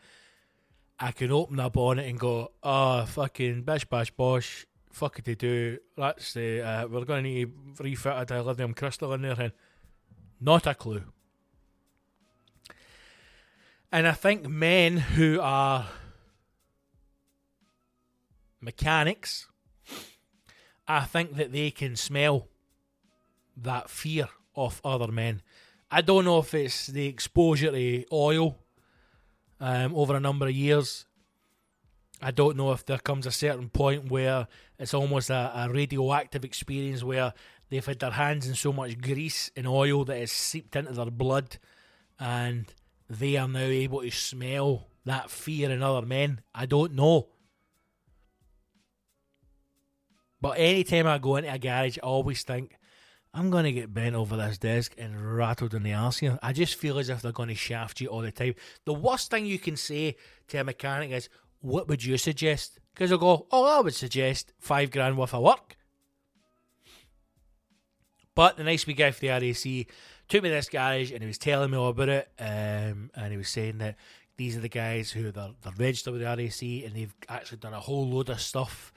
[0.98, 5.34] I can open a bonnet and go, oh, fucking bish bash bosh, fuck it to
[5.34, 5.78] do.
[5.96, 9.38] Let's say uh, we're going to need to refit a dilithium crystal in there.
[9.38, 9.52] And
[10.40, 11.02] not a clue.
[13.96, 15.86] And I think men who are
[18.60, 19.46] mechanics,
[20.86, 22.46] I think that they can smell
[23.56, 25.40] that fear of other men.
[25.90, 28.58] I don't know if it's the exposure to oil
[29.60, 31.06] um, over a number of years.
[32.20, 34.46] I don't know if there comes a certain point where
[34.78, 37.32] it's almost a, a radioactive experience where
[37.70, 41.06] they've had their hands in so much grease and oil that it's seeped into their
[41.06, 41.56] blood
[42.20, 42.74] and
[43.08, 46.40] they are now able to smell that fear in other men.
[46.54, 47.28] I don't know.
[50.40, 52.76] But anytime I go into a garage, I always think,
[53.32, 56.38] I'm going to get bent over this desk and rattled in the arse here.
[56.42, 58.54] I just feel as if they're going to shaft you all the time.
[58.84, 60.16] The worst thing you can say
[60.48, 61.28] to a mechanic is,
[61.60, 62.78] What would you suggest?
[62.94, 65.76] Because they'll go, Oh, I would suggest five grand worth of work.
[68.34, 69.86] But the nice wee guy for the RAC
[70.28, 72.28] took me to this garage and he was telling me all about it.
[72.38, 73.96] Um, and he was saying that
[74.36, 77.74] these are the guys who they're, they're registered with the RAC and they've actually done
[77.74, 78.92] a whole load of stuff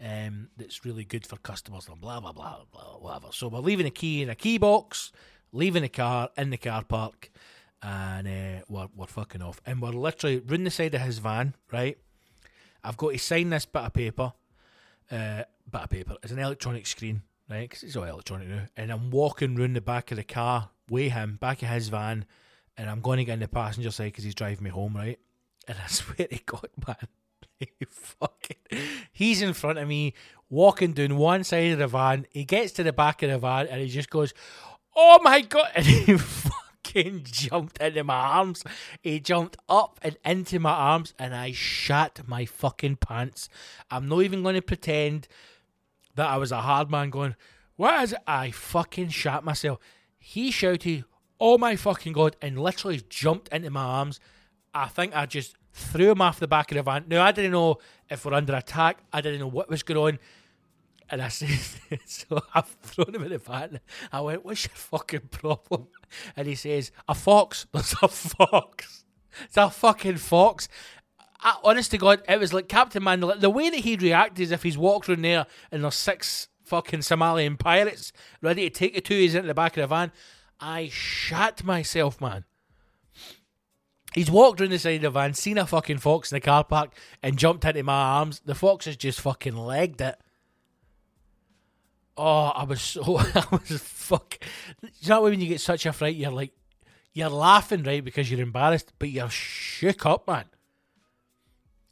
[0.00, 3.28] um, that's really good for customers and blah, blah, blah, blah, whatever.
[3.32, 5.12] So we're leaving a key in a key box,
[5.52, 7.30] leaving the car in the car park,
[7.82, 9.60] and uh, we're, we're fucking off.
[9.66, 11.98] And we're literally round the side of his van, right?
[12.82, 14.32] I've got to sign this bit of paper.
[15.10, 16.16] Uh, bit of paper.
[16.22, 17.68] It's an electronic screen, right?
[17.68, 18.62] Because it's all electronic now.
[18.76, 22.24] And I'm walking round the back of the car with him, back of his van,
[22.76, 25.18] and I'm going to get in the passenger side because he's driving me home, right?
[25.66, 27.08] And I swear to God, man,
[27.58, 28.56] he fucking,
[29.10, 30.12] he's in front of me,
[30.50, 32.26] walking down one side of the van.
[32.30, 34.34] He gets to the back of the van and he just goes,
[34.94, 38.62] "Oh my God!" And he fucking jumped into my arms.
[39.00, 43.48] He jumped up and into my arms, and I shat my fucking pants.
[43.90, 45.26] I'm not even going to pretend
[46.14, 47.34] that I was a hard man going,
[47.76, 48.20] What is it?
[48.26, 49.78] I fucking shat myself.
[50.26, 51.04] He shouted,
[51.38, 54.20] Oh my fucking god, and literally jumped into my arms.
[54.72, 57.04] I think I just threw him off the back of the van.
[57.08, 57.76] Now, I didn't know
[58.08, 60.18] if we're under attack, I didn't know what was going on.
[61.10, 61.50] And I said,
[62.06, 63.80] so I've thrown him in the van.
[64.10, 65.88] I went, what's your fucking problem?
[66.34, 67.66] And he says, a fox.
[67.72, 69.04] There's a fox.
[69.44, 70.68] It's a fucking fox.
[71.38, 73.20] I, honest to God, it was like Captain Man.
[73.20, 77.00] The, way that he reacted is if he's walked around there and there's six fucking
[77.00, 80.12] Somalian pirates ready to take the two he's into the back of the van.
[80.60, 82.44] I shat myself, man.
[84.14, 86.62] He's walked around the side of the van, seen a fucking fox in the car
[86.62, 86.92] park,
[87.22, 88.40] and jumped into my arms.
[88.44, 90.16] The fox has just fucking legged it.
[92.16, 94.38] Oh, I was so I was fuck.
[94.82, 96.52] You know when you get such a fright, you're like,
[97.12, 100.44] you're laughing right because you're embarrassed, but you're shook up, man.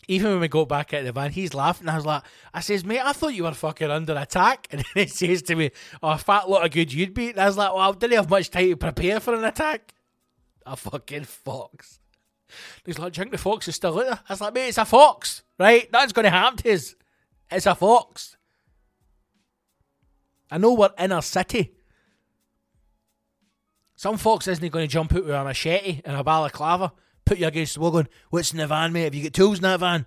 [0.09, 1.88] Even when we got back of the van, he's laughing.
[1.88, 2.22] I was like,
[2.53, 4.66] I says, mate, I thought you were fucking under attack.
[4.72, 5.70] And then he says to me,
[6.03, 7.30] oh, a fat lot of good you'd be.
[7.30, 9.94] And I was like, well, I didn't have much time to prepare for an attack.
[10.66, 12.00] A fucking fox.
[12.84, 14.20] He's like, do you think the fox is still out there?
[14.28, 15.90] I was like, mate, it's a fox, right?
[15.90, 16.94] That's going to happen to us.
[17.50, 18.36] It's a fox.
[20.50, 21.72] I know we're in a city.
[23.96, 26.92] Some fox isn't going to jump out with a machete and a balaclava,
[27.25, 29.05] put you against the wall going, what's in the van, mate?
[29.05, 30.07] Have you got tools in that van?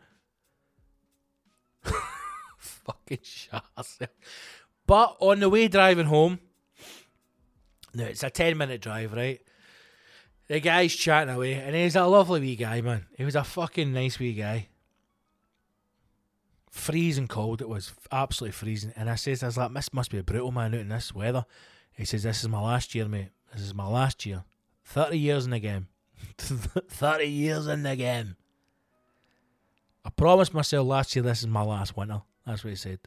[2.57, 3.99] Fucking yourself.
[4.87, 6.39] But on the way driving home,
[7.93, 9.41] no, it's a 10 minute drive, right?
[10.47, 13.07] The guy's chatting away, and he's a lovely wee guy, man.
[13.17, 14.67] He was a fucking nice wee guy.
[16.69, 18.93] Freezing cold, it was absolutely freezing.
[18.95, 21.15] And I says, I was like, this must be a brutal man out in this
[21.15, 21.45] weather.
[21.93, 23.29] He says, This is my last year, mate.
[23.53, 24.43] This is my last year.
[24.83, 25.87] 30 years in the game.
[26.37, 28.35] 30 years in the game.
[30.03, 32.21] I promised myself last year this is my last winter.
[32.45, 32.99] That's what he said.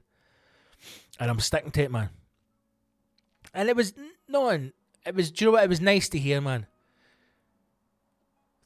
[1.21, 2.11] And I'm sticking to it, man.
[3.55, 3.95] And it was
[4.29, 5.31] no, it was.
[5.31, 5.65] Do you know what?
[5.65, 6.67] It was nice to hear, man.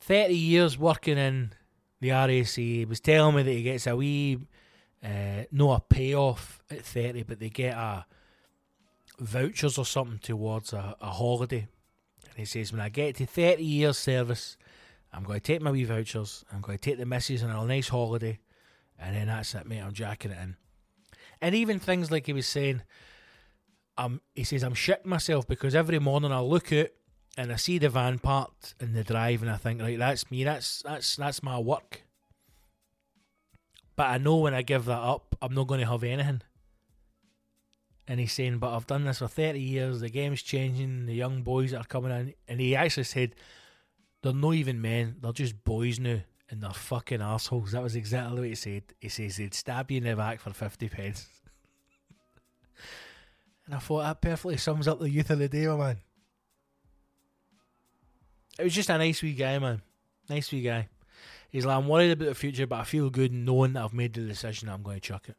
[0.01, 1.53] Thirty years working in
[2.01, 2.47] the RAC.
[2.47, 4.39] He was telling me that he gets a wee,
[5.05, 8.07] uh, no a payoff at thirty, but they get a
[9.19, 11.69] vouchers or something towards a, a holiday.
[12.33, 14.57] And he says, when I get to thirty years service,
[15.13, 16.45] I'm going to take my wee vouchers.
[16.53, 18.39] I'm going to take the missus on a nice holiday,
[18.99, 19.81] and then that's it, mate.
[19.81, 20.57] I'm jacking it in.
[21.41, 22.83] And even things like he was saying,
[23.99, 26.89] um, he says I'm shitting myself because every morning I look out
[27.37, 30.45] and I see the van parked in the drive, and I think, right, that's me.
[30.45, 32.03] That's that's that's my work.
[33.97, 36.43] But I know when I give that up, I'm not going to have anything.
[38.09, 40.01] And he's saying, but I've done this for 30 years.
[40.01, 41.07] The game's changing.
[41.07, 43.35] The young boys are coming in, and he actually said,
[44.23, 45.17] they're not even men.
[45.21, 47.73] They're just boys now, and they're fucking assholes.
[47.73, 48.83] That was exactly what he said.
[49.01, 51.29] He says they'd stab you in the back for 50 pence.
[53.65, 55.99] And I thought that perfectly sums up the youth of the day, my man.
[58.59, 59.83] It was just a nice wee guy, man.
[60.29, 60.89] Nice wee guy.
[61.49, 64.15] He's like, I'm worried about the future, but I feel good knowing that I've made
[64.15, 65.37] the decision I'm going to chuck it.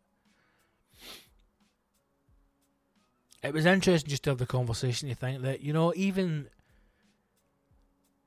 [3.43, 6.47] It was interesting just to have the conversation You think that, you know, even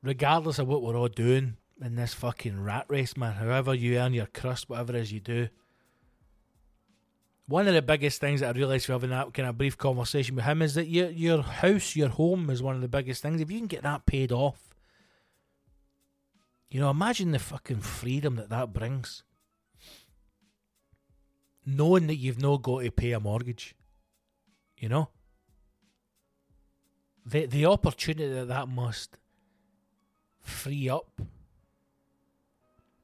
[0.03, 4.13] regardless of what we're all doing in this fucking rat race, man, however you earn
[4.13, 5.49] your crust, whatever it is you do,
[7.49, 10.37] one of the biggest things that I realised from having that kind of brief conversation
[10.37, 13.41] with him is that your your house, your home is one of the biggest things.
[13.41, 14.75] If you can get that paid off,
[16.69, 19.23] you know, imagine the fucking freedom that that brings.
[21.65, 23.75] Knowing that you've not got to pay a mortgage,
[24.79, 25.09] you know,
[27.25, 29.19] the the opportunity that that must
[30.41, 31.21] free up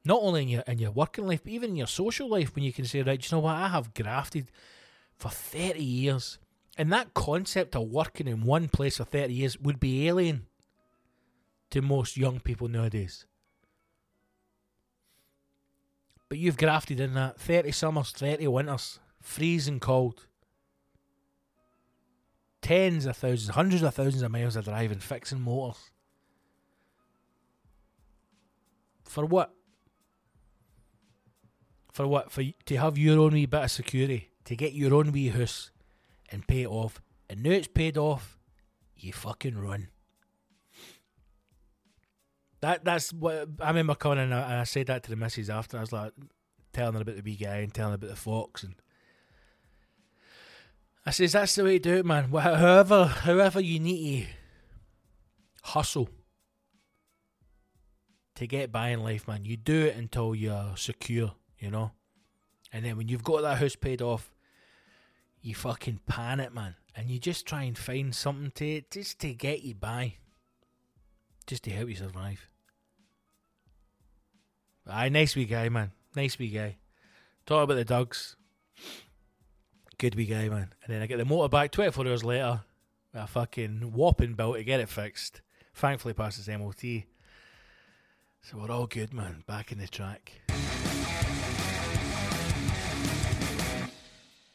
[0.04, 2.64] not only in your in your working life, but even in your social life, when
[2.64, 4.50] you can say, right, you know what, I have grafted
[5.16, 6.38] for thirty years,
[6.76, 10.46] and that concept of working in one place for thirty years would be alien
[11.70, 13.26] to most young people nowadays.
[16.28, 20.26] But you've grafted in that thirty summers, thirty winters, freezing cold,
[22.62, 25.90] tens of thousands, hundreds of thousands of miles of driving, fixing motors.
[29.04, 29.52] For what?
[31.92, 32.32] For what?
[32.32, 35.70] For to have your own wee bit of security, to get your own wee house
[36.30, 37.02] and pay it off.
[37.28, 38.38] And now it's paid off,
[38.96, 39.88] you fucking run.
[42.60, 45.16] That that's what I remember coming in and I, and I said that to the
[45.16, 45.76] missus after.
[45.76, 46.12] I was like
[46.72, 48.76] telling her about the wee guy and telling her about the fox and
[51.04, 52.30] I says that's the way to do it, man.
[52.30, 54.28] However, however you need to
[55.62, 56.08] hustle
[58.36, 59.44] to get by in life, man.
[59.44, 61.92] You do it until you're secure, you know.
[62.72, 64.32] And then when you've got that house paid off,
[65.40, 66.76] you fucking panic, man.
[66.94, 70.14] And you just try and find something to just to get you by,
[71.46, 72.48] just to help you survive.
[74.86, 75.92] Aye, nice wee guy, man.
[76.14, 76.76] Nice wee guy.
[77.46, 78.36] Talk about the dogs.
[80.02, 80.74] Good wee guy, man.
[80.82, 82.62] And then I get the motor back 24 hours later
[83.14, 85.42] with a fucking whopping bill to get it fixed.
[85.74, 87.04] Thankfully, passes MOT.
[88.40, 89.44] So we're all good, man.
[89.46, 90.32] Back in the track.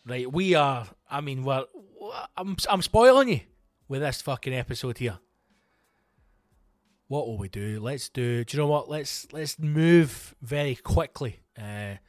[0.05, 0.85] Right, we are.
[1.09, 1.67] I mean, well,
[2.35, 3.39] I'm I'm spoiling you
[3.87, 5.17] with this fucking episode here.
[7.07, 7.79] What will we do?
[7.79, 8.43] Let's do.
[8.43, 8.89] Do you know what?
[8.89, 11.99] Let's let's move very quickly uh,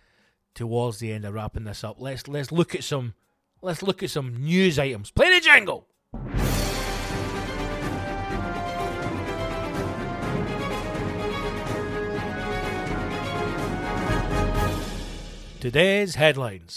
[0.56, 2.00] towards the end of wrapping this up.
[2.00, 3.14] Let's let's look at some
[3.62, 5.10] let's look at some news items.
[5.10, 5.86] Play the jingle.
[15.60, 16.76] Today's headlines.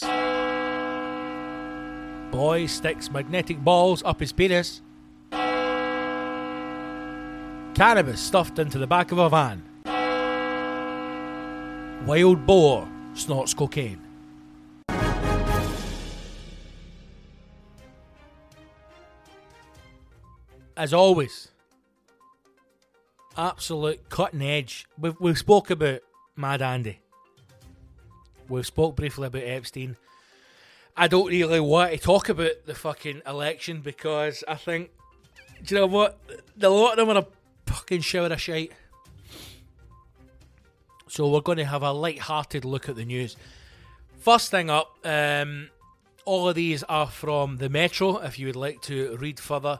[2.31, 4.81] Boy sticks magnetic balls up his penis.
[7.75, 9.63] Cannabis stuffed into the back of a van.
[12.07, 14.10] Wild boar snorts cocaine.
[20.81, 21.49] As always,
[23.37, 24.87] absolute cutting edge.
[24.97, 25.99] We've, we've spoke about
[26.35, 26.97] Mad Andy.
[28.49, 29.95] We've spoke briefly about Epstein.
[30.97, 34.89] I don't really want to talk about the fucking election because I think,
[35.63, 36.19] do you know what?
[36.57, 38.71] The lot of them are a fucking shower of shite.
[41.07, 43.37] So we're going to have a light-hearted look at the news.
[44.17, 45.69] First thing up, um,
[46.25, 48.17] all of these are from the Metro.
[48.17, 49.79] If you would like to read further,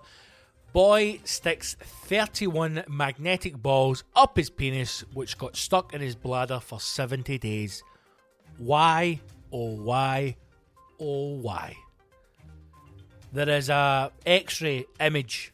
[0.73, 6.79] boy sticks 31 magnetic balls up his penis, which got stuck in his bladder for
[6.79, 7.83] 70 days.
[8.57, 9.19] Why?
[9.51, 10.37] Oh why?
[10.99, 11.75] Oh why?
[13.33, 15.53] There is a X-ray image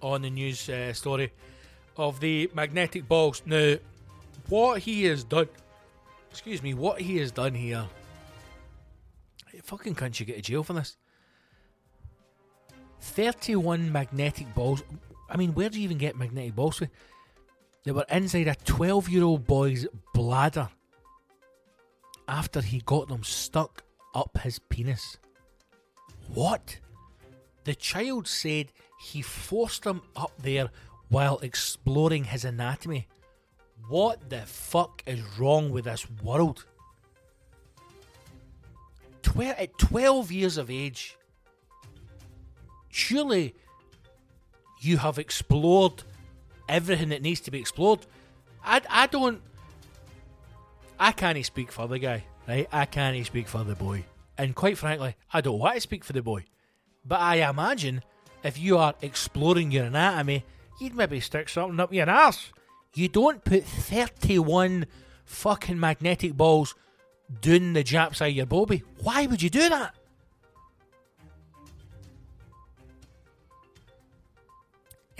[0.00, 1.32] on the news uh, story
[1.96, 3.42] of the magnetic balls.
[3.44, 3.76] Now,
[4.48, 5.48] what he has done,
[6.30, 7.86] excuse me, what he has done here,
[9.62, 10.96] fucking can't you get to jail for this?
[13.00, 14.82] 31 magnetic balls.
[15.28, 16.82] I mean, where do you even get magnetic balls?
[17.84, 20.68] They were inside a 12 year old boy's bladder
[22.28, 23.82] after he got them stuck
[24.14, 25.18] up his penis.
[26.34, 26.78] What?
[27.64, 30.70] The child said he forced them up there
[31.08, 33.08] while exploring his anatomy.
[33.88, 36.66] What the fuck is wrong with this world?
[39.38, 41.16] At 12 years of age,
[42.90, 43.54] surely
[44.80, 46.02] you have explored
[46.68, 48.00] everything that needs to be explored.
[48.64, 49.40] I, I don't.
[50.98, 52.68] I can't speak for the guy, right?
[52.70, 54.04] I can't speak for the boy.
[54.36, 56.44] And quite frankly, I don't want to speak for the boy.
[57.04, 58.02] But I imagine
[58.42, 60.44] if you are exploring your anatomy,
[60.80, 62.52] you'd maybe stick something up your ass.
[62.94, 64.86] You don't put 31
[65.24, 66.74] fucking magnetic balls
[67.40, 68.82] down the jap side of your bobby.
[69.02, 69.94] Why would you do that?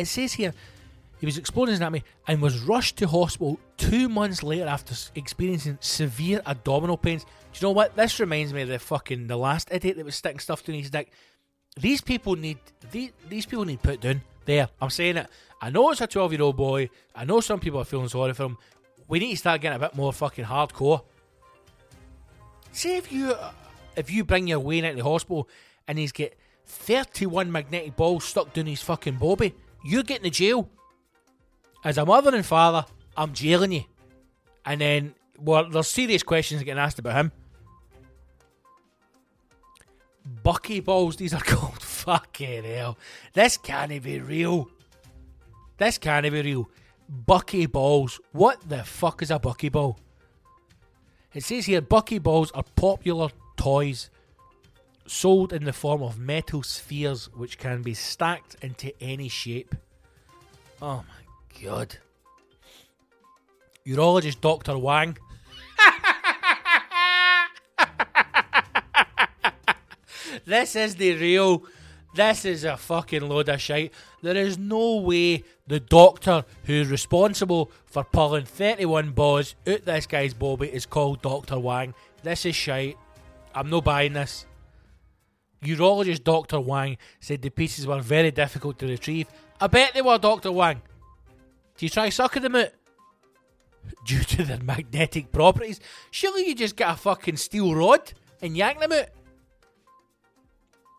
[0.01, 0.55] It says here
[1.19, 5.77] he was exploring his anatomy and was rushed to hospital two months later after experiencing
[5.81, 7.25] severe abdominal pains.
[7.25, 7.95] Do you know what?
[7.95, 10.91] This reminds me of the fucking the last idiot that was sticking stuff to his
[10.91, 11.13] dick.
[11.79, 12.59] These people need
[12.91, 14.23] these, these people need put down.
[14.47, 15.29] There, I'm saying it.
[15.61, 16.89] I know it's a 12 year old boy.
[17.15, 18.57] I know some people are feeling sorry for him.
[19.07, 21.03] We need to start getting a bit more fucking hardcore.
[22.73, 23.35] See if you
[23.97, 25.47] if you bring your Wayne into the hospital
[25.87, 30.69] and he's get 31 magnetic balls stuck down his fucking bobby, you're getting to jail.
[31.85, 32.85] As a mother and father,
[33.17, 33.85] I'm jailing you.
[34.65, 37.33] And then, well, there's serious questions getting asked about him.
[40.43, 41.81] Bucky balls, these are called.
[41.81, 42.99] Fucking hell.
[43.33, 44.71] This can't be real.
[45.79, 46.71] This can't be real.
[47.09, 48.21] Bucky balls.
[48.33, 49.99] What the fuck is a Bucky ball?
[51.35, 54.11] It says here Bucky balls are popular toys
[55.11, 59.75] sold in the form of metal spheres which can be stacked into any shape.
[60.81, 61.97] Oh my god.
[63.85, 64.79] Urologist Dr.
[64.79, 65.19] Wang.
[70.45, 71.65] this is the real.
[72.15, 73.93] This is a fucking load of shite.
[74.23, 80.35] There is no way the doctor who's responsible for pulling 31 balls out this guy's
[80.35, 81.59] bobby is called Dr.
[81.59, 81.95] Wang.
[82.23, 82.97] This is shite.
[83.55, 84.47] I'm not buying this.
[85.63, 86.61] Urologist Dr.
[86.61, 89.29] Wang said the pieces were very difficult to retrieve.
[89.61, 90.53] I bet they were, Dr.
[90.53, 90.81] Wang.
[91.77, 92.71] Do you try sucking them out?
[94.07, 95.81] Due to their magnetic properties,
[96.11, 99.09] surely you just get a fucking steel rod and yank them out.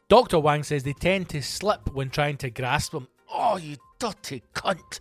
[0.08, 0.40] Dr.
[0.40, 3.08] Wang says they tend to slip when trying to grasp them.
[3.34, 5.00] Oh, you dirty cunt.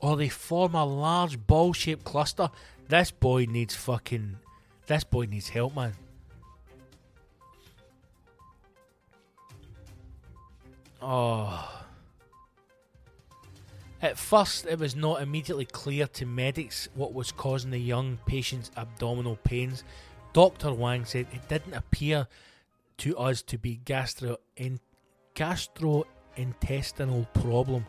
[0.00, 2.50] Or they form a large ball shaped cluster.
[2.88, 4.36] This boy needs fucking.
[4.86, 5.92] This boy needs help, man.
[11.02, 11.82] Oh.
[14.02, 18.70] At first, it was not immediately clear to medics what was causing the young patient's
[18.76, 19.84] abdominal pains.
[20.32, 20.72] Dr.
[20.72, 22.26] Wang said it didn't appear
[22.98, 24.80] to us to be gastro in,
[25.34, 27.84] gastrointestinal problem.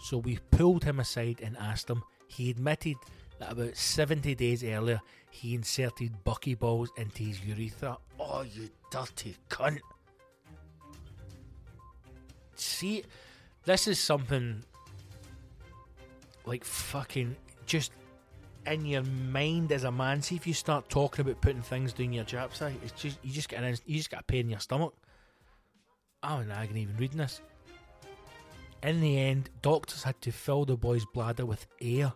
[0.00, 2.02] So we pulled him aside and asked him.
[2.26, 2.96] He admitted
[3.38, 5.00] that about 70 days earlier
[5.30, 7.98] he inserted buckyballs into his urethra.
[8.18, 9.80] Oh, you dirty cunt.
[12.60, 13.04] See,
[13.64, 14.62] this is something
[16.44, 17.92] like fucking just
[18.66, 20.20] in your mind as a man.
[20.20, 22.84] See if you start talking about putting things down your jap side, eh?
[22.84, 24.94] it's just you just get an, you just got a pain in your stomach.
[26.22, 27.40] I'm in agony even reading this.
[28.82, 32.12] In the end, doctors had to fill the boy's bladder with air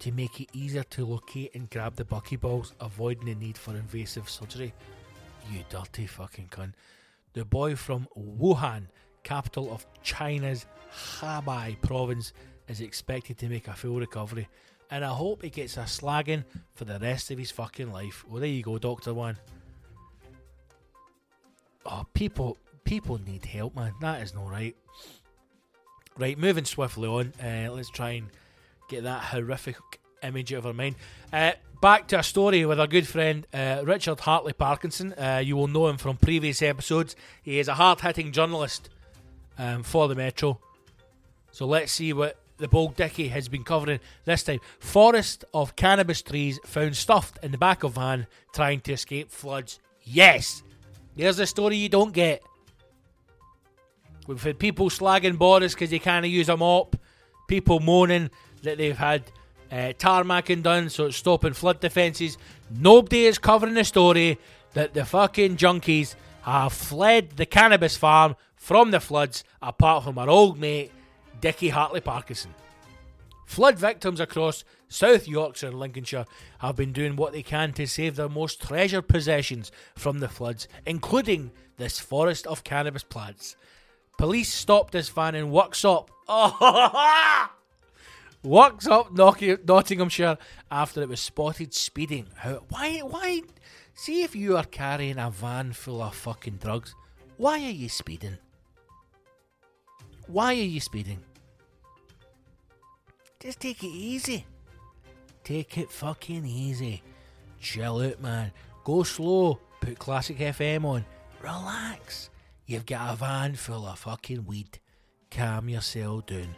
[0.00, 4.28] to make it easier to locate and grab the buckyballs, avoiding the need for invasive
[4.28, 4.72] surgery.
[5.50, 6.72] You dirty fucking cunt.
[7.32, 8.86] The boy from Wuhan,
[9.22, 10.66] capital of China's
[11.18, 12.32] Hubei province,
[12.68, 14.48] is expected to make a full recovery.
[14.90, 16.44] And I hope he gets a slagging
[16.74, 18.24] for the rest of his fucking life.
[18.28, 19.36] Well, there you go, Doctor One.
[21.86, 23.92] Oh, people, people need help, man.
[24.00, 24.76] That is not right.
[26.18, 27.32] Right, moving swiftly on.
[27.42, 28.28] Uh, let's try and
[28.88, 29.76] get that horrific
[30.22, 30.96] image out of our mind.
[31.32, 35.14] Uh, back to a story with our good friend uh, Richard Hartley Parkinson.
[35.14, 37.16] Uh, you will know him from previous episodes.
[37.42, 38.90] He is a hard hitting journalist
[39.60, 40.58] um, for the Metro.
[41.52, 44.60] So let's see what the Bold Dicky has been covering this time.
[44.80, 49.78] Forest of cannabis trees found stuffed in the back of van trying to escape floods.
[50.02, 50.62] Yes!
[51.14, 52.42] There's a story you don't get.
[54.26, 56.96] We've had people slagging Boris because they can't use a mop.
[57.46, 58.30] People moaning
[58.62, 59.24] that they've had
[59.70, 62.38] uh, tarmacking done, so it's stopping flood defences.
[62.70, 64.38] Nobody is covering the story
[64.72, 70.28] that the fucking junkies have fled the cannabis farm from the floods, apart from our
[70.28, 70.92] old mate,
[71.40, 72.54] Dickie Hartley Parkinson.
[73.46, 76.26] Flood victims across South Yorkshire and Lincolnshire
[76.58, 80.68] have been doing what they can to save their most treasured possessions from the floods,
[80.86, 83.56] including this forest of cannabis plants.
[84.18, 86.08] Police stopped this van in Worksop.
[88.44, 90.36] Worksop, Nottinghamshire,
[90.70, 92.26] after it was spotted speeding.
[92.36, 92.98] How, why?
[92.98, 93.40] Why?
[93.94, 96.94] See if you are carrying a van full of fucking drugs.
[97.38, 98.36] Why are you speeding?
[100.30, 101.18] Why are you speeding?
[103.40, 104.46] Just take it easy.
[105.42, 107.02] Take it fucking easy.
[107.58, 108.52] Chill out, man.
[108.84, 109.58] Go slow.
[109.80, 111.04] Put Classic FM on.
[111.42, 112.30] Relax.
[112.66, 114.78] You've got a van full of fucking weed.
[115.30, 116.54] Calm yourself down.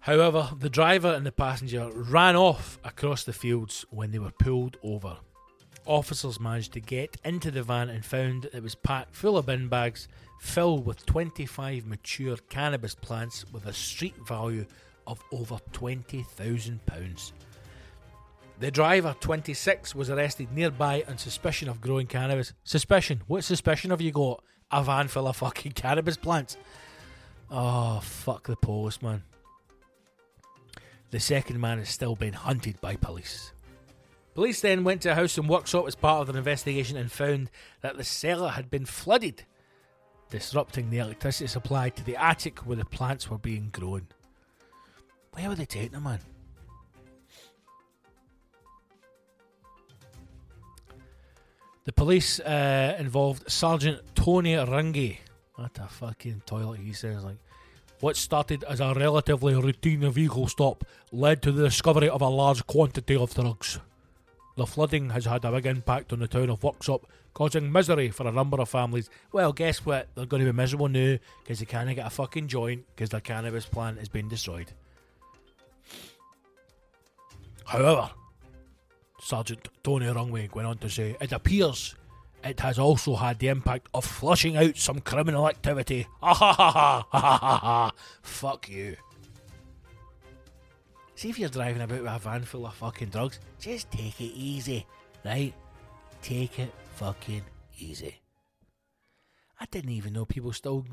[0.00, 4.76] However, the driver and the passenger ran off across the fields when they were pulled
[4.82, 5.16] over.
[5.88, 9.68] Officers managed to get into the van and found it was packed full of bin
[9.68, 10.06] bags
[10.38, 14.66] filled with 25 mature cannabis plants with a street value
[15.06, 17.32] of over £20,000.
[18.60, 22.52] The driver, 26, was arrested nearby on suspicion of growing cannabis.
[22.64, 23.22] Suspicion?
[23.26, 24.42] What suspicion have you got?
[24.70, 26.58] A van full of fucking cannabis plants?
[27.50, 29.22] Oh, fuck the police, man.
[31.10, 33.52] The second man is still being hunted by police.
[34.38, 37.50] Police then went to a house and workshop as part of their investigation and found
[37.80, 39.42] that the cellar had been flooded,
[40.30, 44.06] disrupting the electricity supply to the attic where the plants were being grown.
[45.32, 46.20] Where were they taking them, man?
[51.82, 55.16] The police uh, involved Sergeant Tony Runge.
[55.56, 57.38] What a fucking toilet he says like.
[57.98, 62.64] What started as a relatively routine vehicle stop led to the discovery of a large
[62.68, 63.80] quantity of drugs.
[64.58, 68.26] The flooding has had a big impact on the town of Worksop, causing misery for
[68.26, 69.08] a number of families.
[69.30, 70.08] Well, guess what?
[70.16, 73.20] They're going to be miserable now because they can't get a fucking joint because their
[73.20, 74.72] cannabis plant has been destroyed.
[77.66, 78.10] However,
[79.20, 81.94] Sergeant Tony Rungway went on to say, it appears
[82.42, 86.08] it has also had the impact of flushing out some criminal activity.
[86.20, 87.92] Ha ha ha ha ha ha ha.
[88.22, 88.96] Fuck you.
[91.18, 94.32] See if you're driving about with a van full of fucking drugs, just take it
[94.36, 94.86] easy,
[95.24, 95.52] right?
[96.22, 97.42] Take it fucking
[97.76, 98.20] easy.
[99.58, 100.86] I didn't even know people still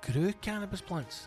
[0.00, 1.26] grew cannabis plants.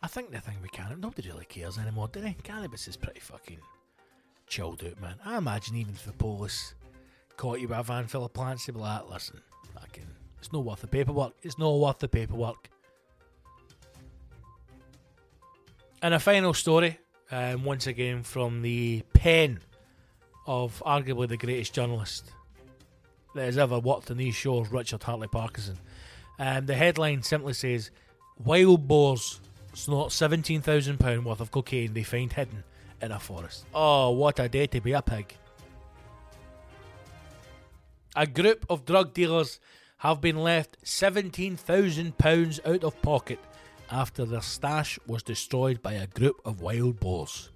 [0.00, 2.36] I think the thing with cannabis, nobody really cares anymore, do they?
[2.44, 3.58] Cannabis is pretty fucking
[4.46, 5.16] chilled out, man.
[5.24, 6.74] I imagine even if the police
[7.36, 9.40] caught you with a van full of plants, they'd be like, listen,
[9.74, 10.06] fucking,
[10.38, 11.32] it's not worth the paperwork.
[11.42, 12.70] It's not worth the paperwork.
[16.02, 16.98] And a final story,
[17.30, 19.60] um, once again from the pen
[20.46, 22.32] of arguably the greatest journalist
[23.34, 25.78] that has ever worked on these shows, Richard Hartley Parkinson.
[26.38, 27.90] Um, the headline simply says
[28.42, 29.40] Wild boars
[29.74, 32.64] snort £17,000 worth of cocaine they find hidden
[33.02, 33.66] in a forest.
[33.74, 35.34] Oh, what a day to be a pig.
[38.16, 39.60] A group of drug dealers
[39.98, 43.38] have been left £17,000 out of pocket
[43.90, 47.50] after their stash was destroyed by a group of wild boars.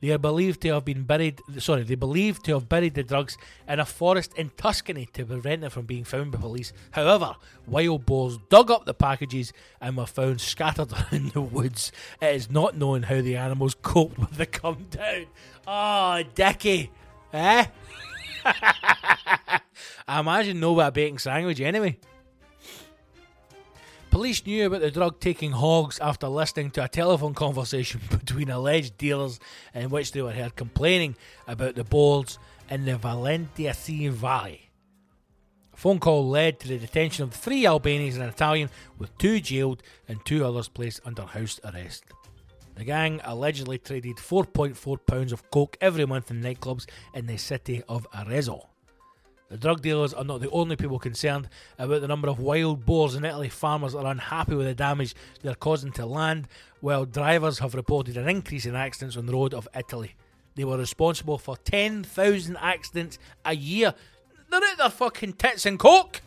[0.00, 1.40] They are believed to have been buried.
[1.58, 3.36] Sorry, they believe to have buried the drugs
[3.68, 6.72] in a forest in Tuscany to prevent them from being found by police.
[6.92, 11.92] However, wild boars dug up the packages and were found scattered around the woods.
[12.22, 15.26] It is not known how the animals coped with the come down.
[15.66, 16.90] Oh, Dicky,
[17.34, 17.66] eh?
[20.08, 21.98] I imagine no about bacon sandwich anyway.
[24.10, 28.98] Police knew about the drug taking hogs after listening to a telephone conversation between alleged
[28.98, 29.38] dealers
[29.72, 31.14] in which they were heard complaining
[31.46, 32.36] about the boars
[32.68, 34.70] in the Valentia Sea Valley.
[35.72, 38.68] A phone call led to the detention of three Albanians and an Italian,
[38.98, 42.02] with two jailed and two others placed under house arrest.
[42.74, 47.84] The gang allegedly traded 4.4 pounds of coke every month in nightclubs in the city
[47.88, 48.69] of Arezzo.
[49.50, 53.16] The drug dealers are not the only people concerned about the number of wild boars
[53.16, 53.48] in Italy.
[53.48, 56.46] Farmers are unhappy with the damage they're causing to land,
[56.80, 60.14] while drivers have reported an increase in accidents on the road of Italy.
[60.54, 63.92] They were responsible for 10,000 accidents a year.
[64.50, 66.22] They're out their fucking tits and coke!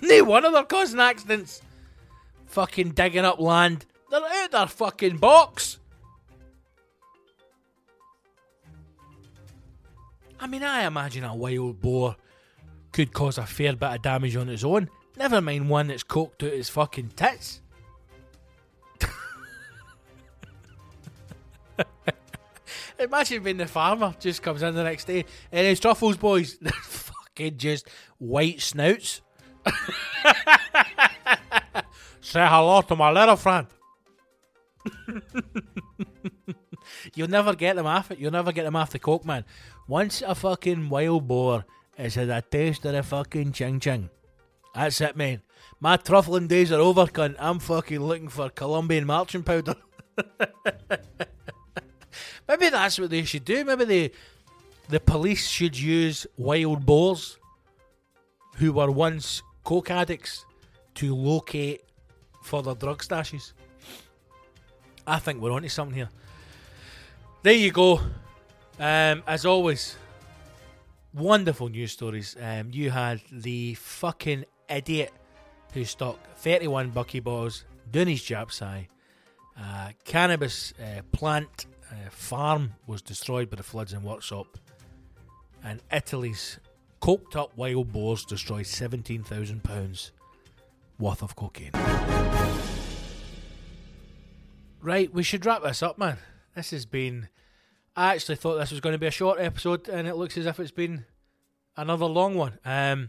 [0.00, 1.60] no one of them causing accidents.
[2.46, 3.84] Fucking digging up land.
[4.10, 5.78] They're out their fucking box!
[10.38, 12.16] I mean, I imagine a wild boar
[12.92, 14.88] could cause a fair bit of damage on its own.
[15.16, 17.62] Never mind one that's coked out its fucking tits.
[22.98, 26.54] Imagine being the farmer just comes in the next day eh, and his truffles, boys.
[26.82, 27.88] Fucking just
[28.18, 29.22] white snouts.
[32.20, 33.66] Say hello to my little friend.
[37.14, 38.18] You'll never get them off it.
[38.18, 39.44] You'll never get them off the coke, man.
[39.88, 41.64] Once a fucking wild boar
[41.96, 44.10] had a taste of the fucking ching ching,
[44.74, 45.42] that's it, man.
[45.80, 47.36] My truffling days are over, cunt.
[47.38, 49.76] I'm fucking looking for Colombian marching powder.
[52.48, 53.64] Maybe that's what they should do.
[53.64, 54.12] Maybe the
[54.88, 57.38] the police should use wild boars
[58.56, 60.44] who were once coke addicts
[60.94, 61.82] to locate
[62.42, 63.52] further drug stashes.
[65.06, 66.08] I think we're onto something here.
[67.42, 68.00] There you go.
[68.78, 69.96] Um, as always,
[71.14, 72.36] wonderful news stories.
[72.40, 75.12] Um, you had the fucking idiot
[75.72, 78.88] who stuck 31 buckyballs doing his Japsai.
[79.58, 84.46] Uh, cannabis uh, plant uh, farm was destroyed by the floods in Worksop.
[85.64, 86.58] And Italy's
[87.00, 90.10] coked up wild boars destroyed £17,000
[90.98, 91.70] worth of cocaine.
[94.82, 96.18] Right, we should wrap this up, man.
[96.54, 97.28] This has been.
[97.96, 100.44] I actually thought this was going to be a short episode, and it looks as
[100.44, 101.06] if it's been
[101.78, 102.58] another long one.
[102.62, 103.08] Um,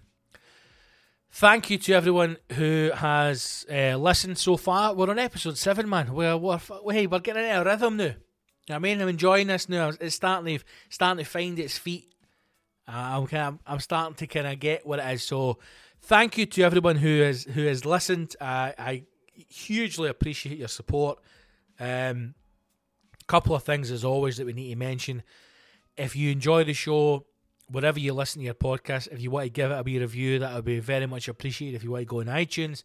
[1.29, 4.93] thank you to everyone who has uh, listened so far.
[4.93, 6.13] We're on episode seven, man.
[6.13, 6.59] We're, we're
[6.89, 8.13] hey, we're getting into a rhythm now.
[8.69, 9.91] I mean, I'm enjoying this now.
[9.99, 12.13] It's starting to starting to find its feet.
[12.87, 15.23] Uh, I'm kind of, I'm starting to kind of get what it is.
[15.23, 15.59] So,
[16.01, 18.35] thank you to everyone who has who has listened.
[18.39, 19.03] Uh, I
[19.33, 21.19] hugely appreciate your support.
[21.77, 22.35] Um,
[23.27, 25.23] couple of things as always that we need to mention.
[25.95, 27.25] If you enjoy the show,
[27.69, 30.39] wherever you listen to your podcast, if you want to give it a wee review,
[30.39, 31.75] that would be very much appreciated.
[31.75, 32.83] If you want to go on iTunes,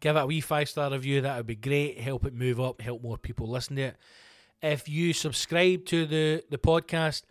[0.00, 2.00] give it a wee five star review, that would be great.
[2.00, 3.96] Help it move up, help more people listen to it.
[4.62, 7.22] If you subscribe to the, the podcast,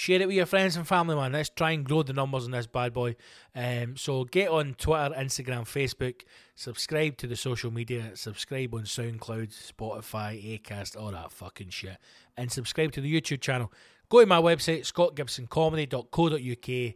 [0.00, 1.32] share it with your friends and family, man.
[1.32, 3.16] Let's try and grow the numbers on this bad boy.
[3.54, 6.22] Um, so get on Twitter, Instagram, Facebook,
[6.54, 11.98] subscribe to the social media, subscribe on SoundCloud, Spotify, Acast, all that fucking shit,
[12.34, 13.70] and subscribe to the YouTube channel.
[14.08, 16.94] Go to my website, scottgibsoncomedy.co.uk.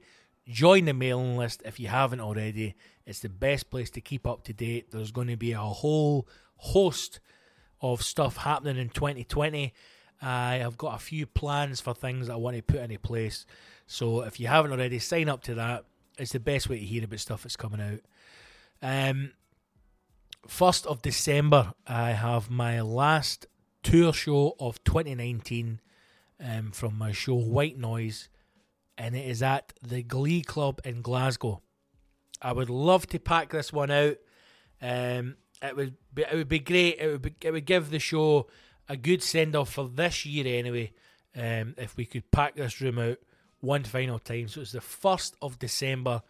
[0.48, 2.74] Join the mailing list if you haven't already.
[3.04, 4.92] It's the best place to keep up to date.
[4.92, 6.26] There's going to be a whole
[6.56, 7.20] host
[7.82, 9.74] of stuff happening in 2020.
[10.20, 13.46] I have got a few plans for things that I want to put into place.
[13.86, 15.84] So if you haven't already, sign up to that.
[16.18, 18.00] It's the best way to hear about stuff that's coming out.
[18.80, 19.32] Um,
[20.48, 23.46] 1st of December, I have my last
[23.82, 25.80] tour show of 2019
[26.40, 28.28] um, from my show White Noise,
[28.96, 31.62] and it is at the Glee Club in Glasgow.
[32.40, 34.16] I would love to pack this one out.
[34.82, 36.98] Um, it would be, it would be great.
[36.98, 38.48] It would be, it would give the show
[38.88, 40.92] a good send off for this year anyway.
[41.36, 43.18] Um, if we could pack this room out
[43.60, 44.48] one final time.
[44.48, 46.22] So it's the 1st of December.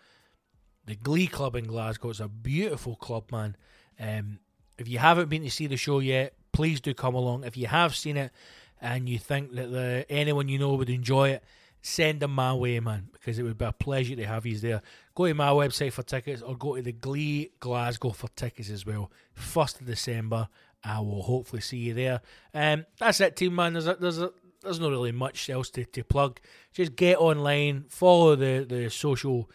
[0.86, 2.10] The Glee Club in Glasgow.
[2.10, 3.56] It's a beautiful club, man.
[3.98, 4.38] Um,
[4.78, 7.44] if you haven't been to see the show yet, please do come along.
[7.44, 8.32] If you have seen it
[8.80, 11.44] and you think that the, anyone you know would enjoy it,
[11.82, 14.82] send them my way, man, because it would be a pleasure to have you there.
[15.14, 18.86] Go to my website for tickets or go to the Glee Glasgow for tickets as
[18.86, 19.10] well.
[19.38, 20.48] 1st of December.
[20.84, 22.20] I will hopefully see you there.
[22.52, 23.72] Um, that's it, team, man.
[23.72, 24.30] There's a, there's a,
[24.62, 26.40] there's not really much else to, to plug.
[26.72, 29.50] Just get online, follow the, the social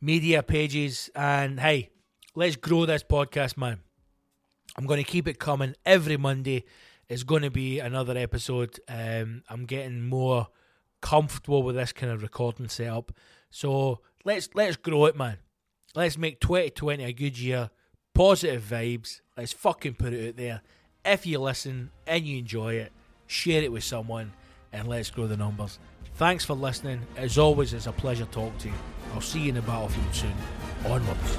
[0.00, 1.90] media pages, and hey,
[2.34, 3.80] let's grow this podcast, man.
[4.76, 6.64] I'm going to keep it coming every Monday.
[7.08, 8.78] It's going to be another episode.
[8.88, 10.48] Um, I'm getting more
[11.00, 13.12] comfortable with this kind of recording setup.
[13.50, 15.38] So let's let's grow it, man.
[15.94, 17.70] Let's make 2020 a good year.
[18.14, 19.20] Positive vibes.
[19.36, 20.60] Let's fucking put it out there.
[21.04, 22.92] If you listen and you enjoy it,
[23.26, 24.32] share it with someone,
[24.72, 25.80] and let's grow the numbers.
[26.14, 27.00] Thanks for listening.
[27.16, 28.74] As always, it's a pleasure talking to you.
[29.12, 30.34] I'll see you in the battlefield soon.
[30.86, 31.38] Onwards.